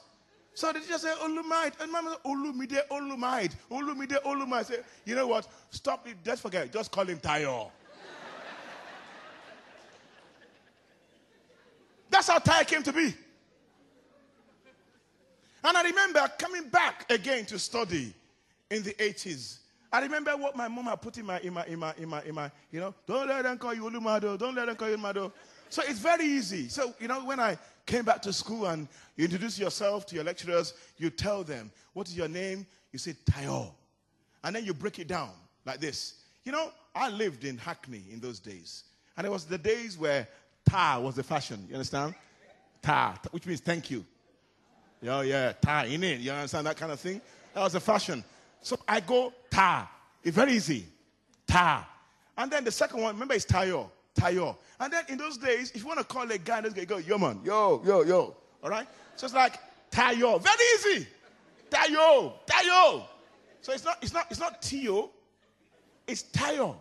[0.58, 1.80] So the teacher said, Olumide.
[1.80, 3.54] And my mama said, Olumide, Olumide.
[3.70, 4.66] Olumide, Olumide.
[4.66, 5.48] Say, you know what?
[5.70, 6.16] Stop it.
[6.26, 6.74] Just forget it.
[6.74, 7.70] Just call him Tayo.
[12.10, 13.14] That's how Tayo came to be.
[15.64, 18.12] And I remember coming back again to study
[18.72, 19.60] in the 80s.
[19.94, 22.24] I remember what my mom had put in my, in my, in my, in my,
[22.24, 24.38] in my you know, don't let them call you Olumado, oh.
[24.38, 25.32] don't let them call you Mado.
[25.70, 26.70] So it's very easy.
[26.70, 30.24] So, you know, when I came back to school and you introduce yourself to your
[30.24, 32.66] lecturers, you tell them, what is your name?
[32.92, 33.72] You say, Tayo.
[34.44, 35.32] And then you break it down
[35.66, 36.16] like this.
[36.44, 38.84] You know, I lived in Hackney in those days.
[39.18, 40.28] And it was the days where
[40.68, 41.66] ta was the fashion.
[41.68, 42.16] You understand?
[42.82, 44.06] Ta, which means thank you.
[45.02, 46.22] Yeah, yeah, ta in it.
[46.22, 47.22] You understand that kind of thing?
[47.54, 48.24] That was the fashion.
[48.62, 49.90] So I go ta.
[50.24, 50.86] It's very easy.
[51.46, 51.88] Ta.
[52.38, 53.90] And then the second one, remember, it's tayo.
[54.18, 54.58] Tayo.
[54.80, 57.18] And then in those days, if you want to call a guy, guy go, yo,
[57.18, 58.36] man, yo, yo, yo.
[58.64, 58.88] All right?
[59.16, 59.60] So it's like
[59.92, 60.42] tayo.
[60.42, 61.08] Very easy.
[61.70, 62.34] Tayo.
[62.46, 63.04] Tayo.
[63.62, 65.12] So it's not, it's not, it's not Tio.
[66.08, 66.78] It's tayo.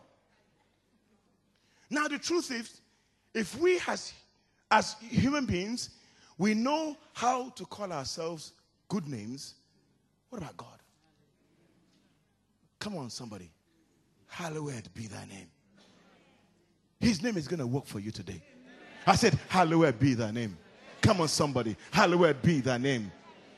[1.90, 2.80] Now the truth is,
[3.34, 4.12] if we as,
[4.70, 5.90] as human beings,
[6.38, 8.52] we know how to call ourselves
[8.88, 9.54] good names,
[10.30, 10.78] what about God?
[12.78, 13.50] Come on, somebody.
[14.28, 15.48] Hallowed be thy name.
[17.00, 18.42] His name is going to work for you today.
[19.06, 20.56] I said, Hallowed be thy name.
[21.00, 21.76] Come on, somebody.
[21.90, 23.12] Hallowed be thy name.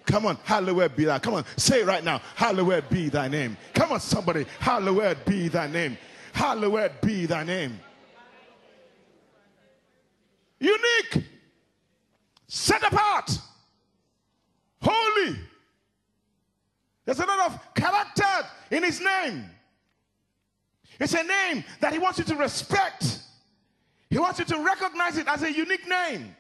[0.09, 1.19] Come on, hallowed be thy.
[1.19, 2.23] Come on, say right now.
[2.35, 3.59] Hallowed be thy name.
[3.75, 4.47] Come on, somebody.
[4.59, 5.99] Hallowed be thy name.
[6.33, 7.79] Hallowed be thy name.
[10.61, 11.25] Unique,
[12.47, 13.39] set apart,
[14.81, 15.37] holy.
[17.05, 19.45] There's a lot of character in his name.
[20.99, 23.18] It's a name that he wants you to respect.
[24.11, 26.35] He wants you to recognize it as a unique name.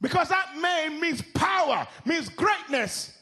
[0.00, 3.16] Because that name means power, means greatness.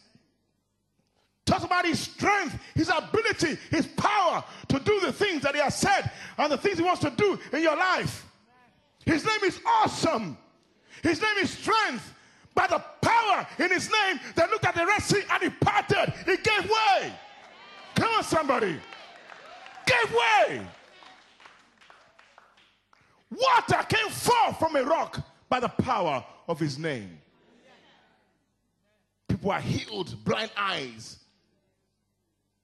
[1.46, 5.76] Talks about his strength, his ability, his power to do the things that he has
[5.76, 8.26] said and the things he wants to do in your life.
[9.04, 10.38] His name is awesome.
[11.02, 12.12] His name is strength.
[12.54, 16.14] By the power in his name, they looked at the Red Sea and he parted.
[16.24, 17.12] He gave way.
[17.94, 18.80] Come on, somebody.
[19.86, 20.66] Gave way.
[23.34, 27.18] Water came forth from a rock by the power of his name.
[29.28, 31.18] People are healed, blind eyes.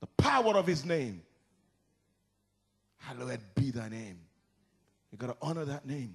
[0.01, 1.23] The power of his name.
[2.99, 4.19] Hallowed be thy name.
[5.11, 6.15] You got to honor that name.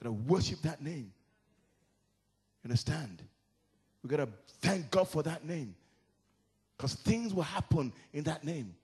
[0.00, 1.12] You got to worship that name.
[2.62, 3.22] You understand?
[4.02, 4.28] We got to
[4.60, 5.74] thank God for that name.
[6.76, 8.74] Because things will happen in that name.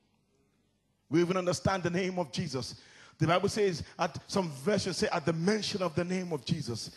[1.10, 2.76] We even understand the name of Jesus.
[3.18, 6.90] The Bible says, at some versions say, at the mention of the name of Jesus,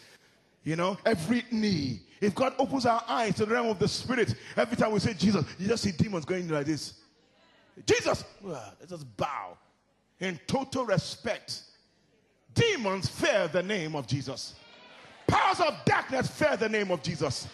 [0.64, 2.02] you know, every knee.
[2.20, 5.14] If God opens our eyes to the realm of the spirit, every time we say
[5.14, 6.96] Jesus, you just see demons going like this.
[7.86, 9.58] Jesus, let us just bow
[10.20, 11.62] in total respect.
[12.54, 14.56] Demons fear the name of Jesus.
[15.28, 17.48] Powers of darkness fear the name of Jesus.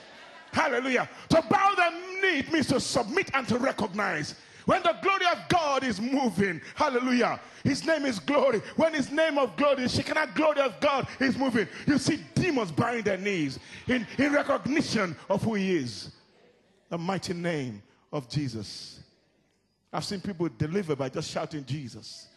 [0.53, 1.09] Hallelujah.
[1.29, 4.35] To bow the knee means to submit and to recognize.
[4.65, 8.59] When the glory of God is moving, hallelujah, his name is glory.
[8.75, 13.03] When his name of glory, Shekinah glory of God is moving, you see demons bowing
[13.03, 16.11] their knees in, in recognition of who he is.
[16.89, 17.81] the mighty name
[18.11, 18.99] of Jesus.
[19.91, 22.27] I've seen people delivered by just shouting Jesus,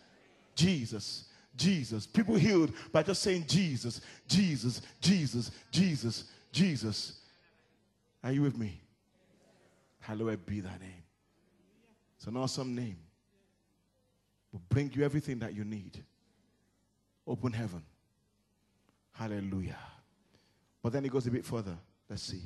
[0.55, 2.07] Jesus, Jesus.
[2.07, 7.20] People healed by just saying Jesus, Jesus, Jesus, Jesus, Jesus.
[8.22, 8.81] Are you with me?
[10.01, 11.04] Hallowed be thy name.
[12.25, 12.97] It's an awesome name.
[14.51, 16.03] Will bring you everything that you need.
[17.27, 17.83] Open heaven.
[19.12, 19.77] Hallelujah.
[20.83, 21.77] But then it goes a bit further.
[22.09, 22.41] Let's see.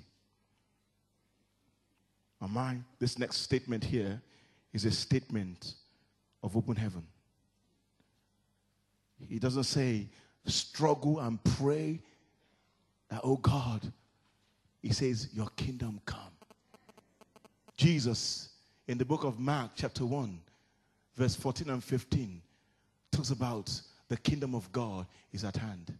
[2.42, 2.78] Am I?
[2.98, 4.20] This next statement here
[4.72, 5.74] is a statement
[6.42, 7.06] of open heaven.
[9.28, 10.08] He doesn't say,
[10.44, 12.00] struggle and pray
[13.10, 13.92] that, oh God.
[14.82, 16.32] He says, Your kingdom come.
[17.76, 18.47] Jesus,
[18.88, 20.40] in the book of Mark, chapter 1,
[21.14, 22.40] verse 14 and 15,
[23.12, 23.70] talks about
[24.08, 25.92] the kingdom of God is at hand.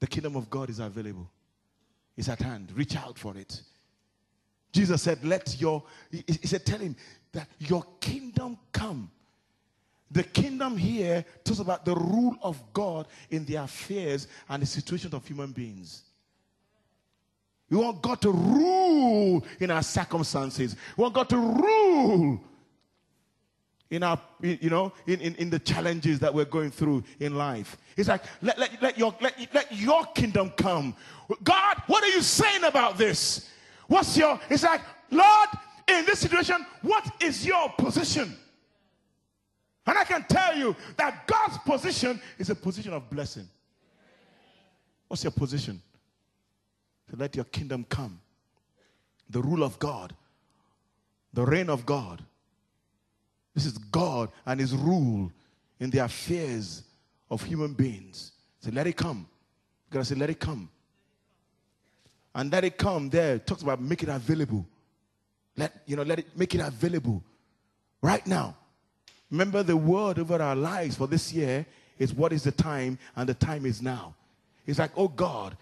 [0.00, 1.30] The kingdom of God is available,
[2.16, 2.72] it's at hand.
[2.74, 3.62] Reach out for it.
[4.72, 6.96] Jesus said, Let your, he said, Tell him
[7.32, 9.10] that your kingdom come.
[10.10, 15.14] The kingdom here talks about the rule of God in the affairs and the situation
[15.14, 16.02] of human beings.
[17.72, 20.76] We want God to rule in our circumstances.
[20.94, 22.38] We want God to rule
[23.88, 27.78] in our, you know, in, in, in the challenges that we're going through in life.
[27.96, 30.94] It's like, let, let, let, your, let, let your kingdom come.
[31.42, 33.48] God, what are you saying about this?
[33.86, 35.48] What's your, it's like, Lord,
[35.88, 38.36] in this situation, what is your position?
[39.86, 43.48] And I can tell you that God's position is a position of blessing.
[45.08, 45.80] What's your position?
[47.16, 48.20] Let your kingdom come.
[49.30, 50.14] The rule of God,
[51.32, 52.22] the reign of God.
[53.54, 55.30] This is God and His rule
[55.80, 56.82] in the affairs
[57.30, 58.32] of human beings.
[58.60, 59.26] So let it come.
[59.90, 60.68] You gotta say, let it come.
[62.34, 64.66] And let it come there talks about make it available.
[65.56, 67.22] Let you know, let it make it available
[68.00, 68.56] right now.
[69.30, 71.66] Remember the word over our lives for this year
[71.98, 74.14] is what is the time, and the time is now.
[74.66, 75.56] It's like, oh God,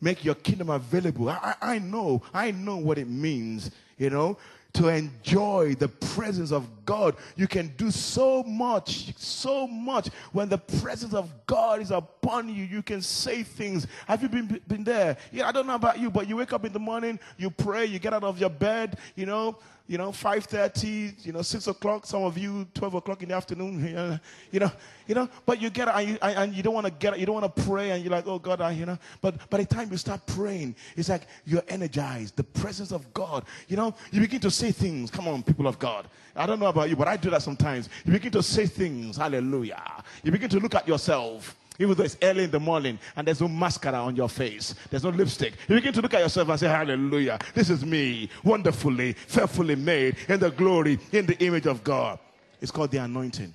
[0.00, 1.28] make your kingdom available.
[1.28, 4.38] I, I, know, I know what it means, you know,
[4.74, 7.16] to enjoy the presence of God.
[7.34, 10.08] You can do so much, so much.
[10.32, 13.86] When the presence of God is upon you, you can say things.
[14.06, 15.16] Have you been, been there?
[15.32, 17.86] Yeah, I don't know about you, but you wake up in the morning, you pray,
[17.86, 22.06] you get out of your bed, you know, you know, 5.30, you know, 6 o'clock,
[22.06, 24.20] some of you 12 o'clock in the afternoon,
[24.50, 24.70] you know,
[25.06, 27.40] you know, but you get and you, and you don't want to get you don't
[27.40, 29.90] want to pray, and you're like, oh God, I, you know, but by the time
[29.90, 34.40] you start praying, it's like you're energized, the presence of God, you know, you begin
[34.40, 36.08] to say things, come on, people of God.
[36.34, 37.88] I don't know about you, but I do that sometimes.
[38.04, 40.04] You begin to say things, hallelujah.
[40.22, 43.40] You begin to look at yourself even though it's early in the morning and there's
[43.40, 46.60] no mascara on your face, there's no lipstick, you begin to look at yourself and
[46.60, 51.82] say, Hallelujah, this is me, wonderfully, fearfully made in the glory, in the image of
[51.84, 52.18] God.
[52.60, 53.52] It's called the anointing.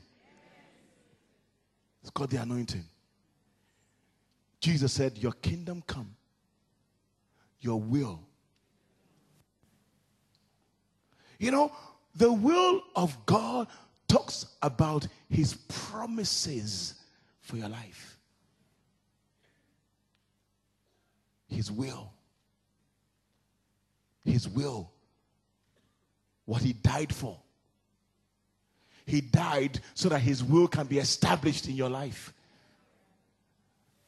[2.02, 2.86] It's called the anointing.
[4.60, 6.16] Jesus said, Your kingdom come,
[7.60, 8.22] your will.
[11.40, 11.72] You know,
[12.16, 13.68] the will of God
[14.08, 16.96] talks about his promises
[17.40, 18.11] for your life.
[21.52, 22.12] His will.
[24.24, 24.90] His will.
[26.46, 27.38] What he died for.
[29.06, 32.34] He died so that his will can be established in your life.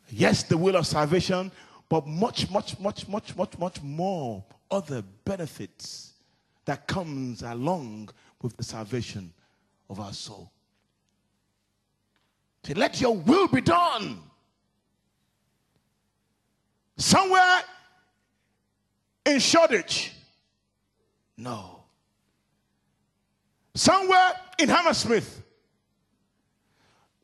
[0.10, 1.52] Yes, the will of salvation,
[1.90, 6.14] but much, much, much, much, much, much more other benefits
[6.66, 8.10] that comes along
[8.42, 9.34] with the salvation
[9.90, 10.52] of our soul.
[12.64, 14.22] To let your will be done.
[16.98, 17.62] Somewhere
[19.26, 20.14] in Shoreditch?
[21.38, 21.84] No.
[23.76, 25.42] Somewhere in Hammersmith?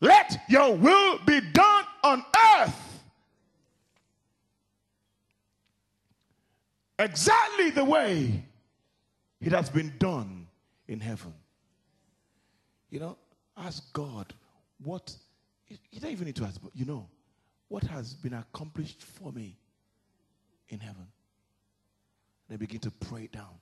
[0.02, 2.24] Let your will be done on
[2.58, 3.04] earth.
[6.98, 8.44] Exactly the way
[9.40, 10.48] it has been done
[10.88, 11.34] in heaven.
[12.90, 13.18] You know,
[13.56, 14.34] ask God
[14.84, 15.16] what,
[15.68, 17.08] you don't even need to ask, but you know,
[17.70, 19.56] what has been accomplished for me
[20.70, 21.08] in heaven.
[22.50, 23.56] They begin to pray down.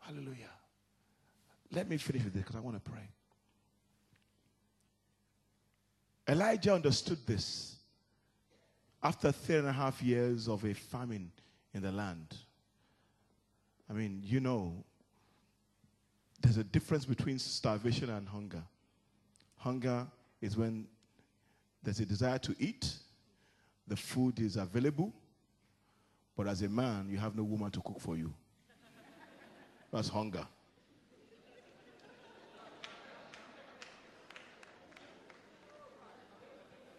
[0.00, 0.50] Hallelujah.
[1.72, 3.08] Let me finish with this because I want to pray.
[6.28, 7.76] Elijah understood this
[9.02, 11.30] after three and a half years of a famine
[11.74, 12.34] in the land.
[13.90, 14.84] I mean, you know,
[16.40, 18.62] there's a difference between starvation and hunger.
[19.56, 20.06] Hunger
[20.40, 20.86] is when
[21.82, 22.92] there's a desire to eat,
[23.86, 25.12] the food is available,
[26.36, 28.32] But as a man, you have no woman to cook for you.
[29.90, 30.46] That's hunger.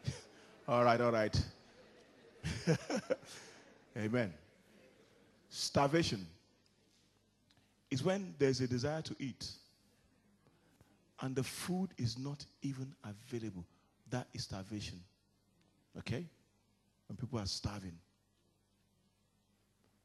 [0.67, 1.39] all right, all right.
[3.97, 4.33] Amen.
[5.49, 6.25] Starvation
[7.91, 9.47] is when there's a desire to eat
[11.21, 13.65] and the food is not even available.
[14.09, 14.99] That is starvation.
[15.97, 16.25] Okay?
[17.07, 17.97] When people are starving.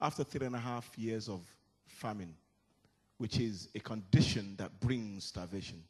[0.00, 1.42] After three and a half years of
[1.86, 2.34] famine,
[3.18, 5.82] which is a condition that brings starvation,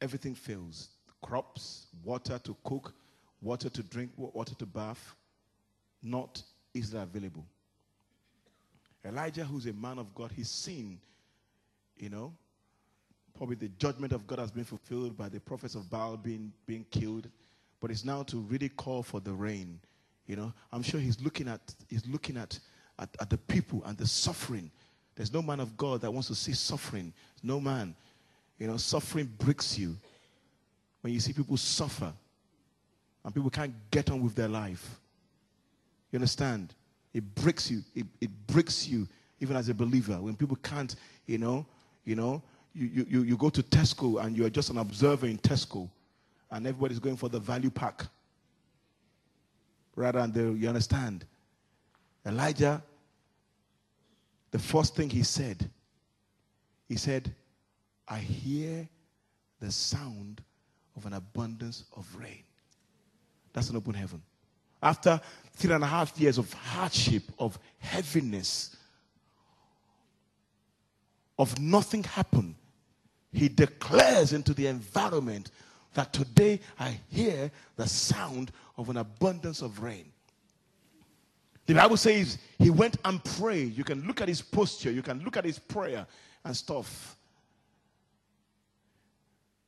[0.00, 0.88] everything fails
[1.22, 2.94] crops, water to cook,
[3.42, 5.14] water to drink, water to bath,
[6.02, 6.42] not
[6.72, 7.44] easily available.
[9.04, 11.00] Elijah, who's a man of God, he's seen,
[11.96, 12.32] you know,
[13.36, 16.86] probably the judgment of God has been fulfilled by the prophets of Baal being, being
[16.90, 17.28] killed,
[17.80, 19.78] but it's now to really call for the rain.
[20.26, 22.58] You know, I'm sure he's looking at he's looking at,
[22.98, 24.70] at, at the people and the suffering.
[25.14, 27.12] There's no man of God that wants to see suffering.
[27.42, 27.94] No man.
[28.58, 29.96] You know, suffering breaks you.
[31.02, 32.12] When you see people suffer
[33.24, 34.98] and people can't get on with their life.
[36.10, 36.74] You understand?
[37.14, 37.82] It breaks you.
[37.94, 39.06] It, it breaks you
[39.40, 40.20] even as a believer.
[40.20, 40.94] When people can't,
[41.26, 41.66] you know,
[42.04, 42.42] you know,
[42.76, 45.88] you, you, you go to Tesco and you're just an observer in Tesco
[46.50, 48.04] and everybody's going for the value pack.
[49.94, 51.24] Rather than the, you understand?
[52.26, 52.82] Elijah,
[54.50, 55.70] the first thing he said,
[56.86, 57.34] he said,
[58.06, 58.86] I hear
[59.58, 60.42] the sound
[60.96, 62.42] of an abundance of rain.
[63.52, 64.22] That's an open heaven.
[64.82, 65.18] After
[65.54, 68.76] three and a half years of hardship, of heaviness,
[71.38, 72.54] of nothing happened,
[73.36, 75.50] he declares into the environment
[75.92, 80.10] that today I hear the sound of an abundance of rain.
[81.66, 83.76] The Bible says he went and prayed.
[83.76, 86.06] You can look at his posture, you can look at his prayer
[86.44, 87.16] and stuff.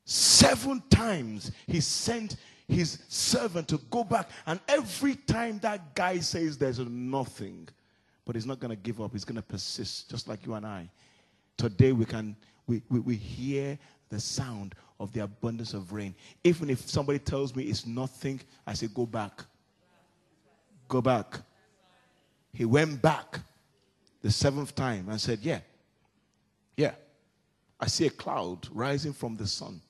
[0.04, 6.56] Seven times he sent his servant to go back, and every time that guy says
[6.56, 7.68] there's nothing,
[8.24, 10.66] but he's not going to give up, he's going to persist, just like you and
[10.66, 10.88] I.
[11.58, 12.36] Today we can
[12.68, 13.78] we, we, hear
[14.10, 16.14] the sound of the abundance of rain.
[16.44, 19.42] Even if somebody tells me it's nothing, I say, go back.
[20.86, 21.40] Go back.
[22.52, 23.40] He went back
[24.22, 25.60] the seventh time and said, Yeah,
[26.76, 26.92] yeah.
[27.80, 29.80] I see a cloud rising from the sun,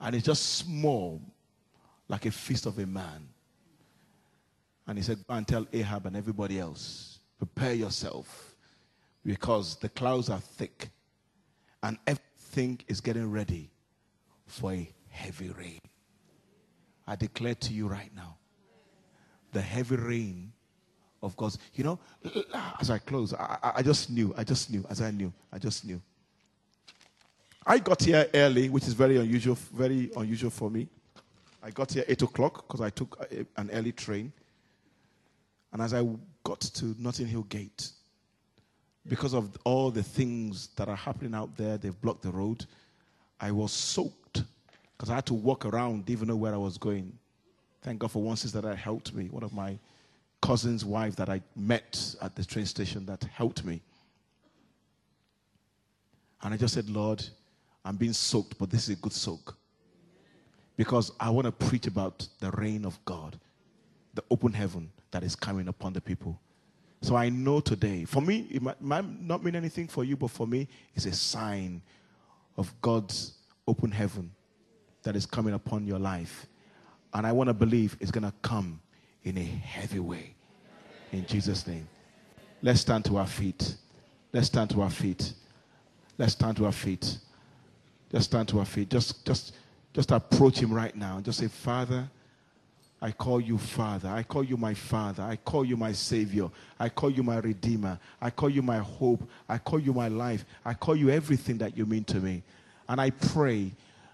[0.00, 1.20] and it's just small,
[2.08, 3.28] like a fist of a man.
[4.86, 8.54] And he said, Go and tell Ahab and everybody else, prepare yourself,
[9.24, 10.88] because the clouds are thick
[11.82, 13.70] and everything is getting ready
[14.46, 15.80] for a heavy rain.
[17.06, 18.36] I declare to you right now
[19.52, 20.52] the heavy rain
[21.22, 21.58] of God's.
[21.74, 21.98] You know,
[22.80, 25.84] as I close, I, I just knew, I just knew, as I knew, I just
[25.84, 26.00] knew.
[27.66, 30.88] I got here early, which is very unusual, very unusual for me.
[31.62, 34.32] I got here 8 o'clock because I took a, an early train.
[35.72, 36.06] And as I
[36.44, 37.90] got to Notting Hill Gate,
[39.08, 42.66] because of all the things that are happening out there, they've blocked the road.
[43.40, 44.42] I was soaked
[44.96, 47.12] because I had to walk around, even know where I was going.
[47.82, 49.78] Thank God for one sister that helped me, one of my
[50.42, 53.80] cousin's wife that I met at the train station that helped me.
[56.42, 57.24] And I just said, Lord,
[57.84, 59.56] I'm being soaked, but this is a good soak.
[60.76, 63.38] Because I want to preach about the reign of God,
[64.14, 66.38] the open heaven that is coming upon the people.
[67.00, 70.30] So I know today, for me, it might, might, not mean anything for you, but
[70.30, 71.80] for me, it's a sign
[72.56, 73.34] of God's
[73.66, 74.30] open heaven
[75.04, 76.46] that is coming upon your life.
[77.14, 78.80] And I want to believe it's going to come
[79.22, 80.34] in a heavy way.
[81.12, 81.88] In Jesus' name.
[82.62, 83.76] Let's stand to our feet.
[84.32, 85.32] Let's stand to our feet.
[86.18, 87.18] Let's stand to our feet.
[88.10, 88.90] Just stand to our feet.
[88.90, 89.54] Just, just,
[89.94, 91.20] just approach him right now.
[91.20, 92.10] Just say, Father,
[93.00, 94.08] I call you Father.
[94.08, 95.22] I call you my Father.
[95.22, 96.48] I call you my Savior.
[96.80, 97.98] I call you my Redeemer.
[98.20, 99.28] I call you my hope.
[99.48, 100.44] I call you my life.
[100.64, 102.42] I call you everything that you mean to me.
[102.88, 103.70] And I pray.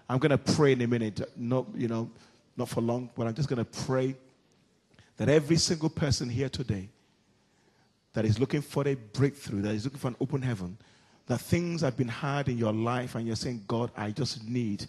[0.07, 1.19] I'm going to pray in a minute.
[1.35, 2.11] Not, you know,
[2.55, 4.15] not for long, but I'm just going to pray
[5.17, 6.87] that every single person here today
[8.13, 10.77] that is looking for a breakthrough, that is looking for an open heaven,
[11.25, 14.85] that things have been hard in your life and you're saying, God, I just need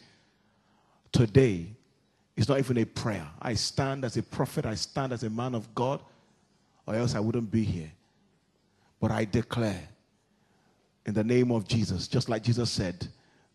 [1.12, 1.66] today
[2.36, 3.26] it's not even a prayer.
[3.40, 6.00] I stand as a prophet, I stand as a man of God,
[6.86, 7.90] or else I wouldn't be here.
[9.00, 9.88] But I declare
[11.06, 13.08] in the name of Jesus, just like Jesus said,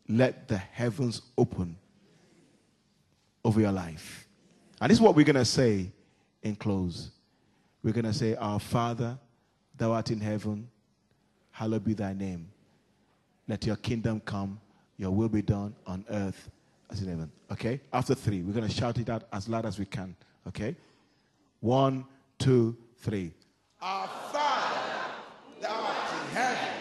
[0.07, 1.77] let the heavens open
[3.45, 4.27] over your life.
[4.81, 5.91] And this is what we're going to say
[6.41, 7.11] in close.
[7.83, 9.17] We're going to say, Our Father
[9.77, 10.69] thou art in heaven,
[11.51, 12.49] hallowed be thy name.
[13.47, 14.59] Let your kingdom come,
[14.97, 16.49] your will be done on earth
[16.99, 17.31] in heaven.
[17.51, 17.79] Okay?
[17.93, 20.15] After three, we're going to shout it out as loud as we can.
[20.47, 20.75] Okay?
[21.61, 22.05] One,
[22.37, 23.31] two, three.
[23.81, 24.79] Our Father,
[25.61, 26.73] thou art in heaven,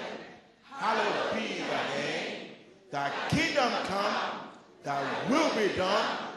[0.65, 2.49] hallowed be thy name.
[2.91, 4.41] Thy kingdom come,
[4.83, 6.31] thy will be done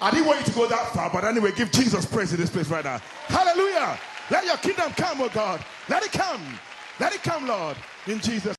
[0.00, 2.48] I didn't want you to go that far, but anyway, give Jesus praise in this
[2.48, 2.98] place right now.
[3.26, 3.98] Hallelujah.
[4.30, 5.64] Let your kingdom come, oh God.
[5.88, 6.40] Let it come.
[7.00, 8.56] Let it come, Lord, in Jesus'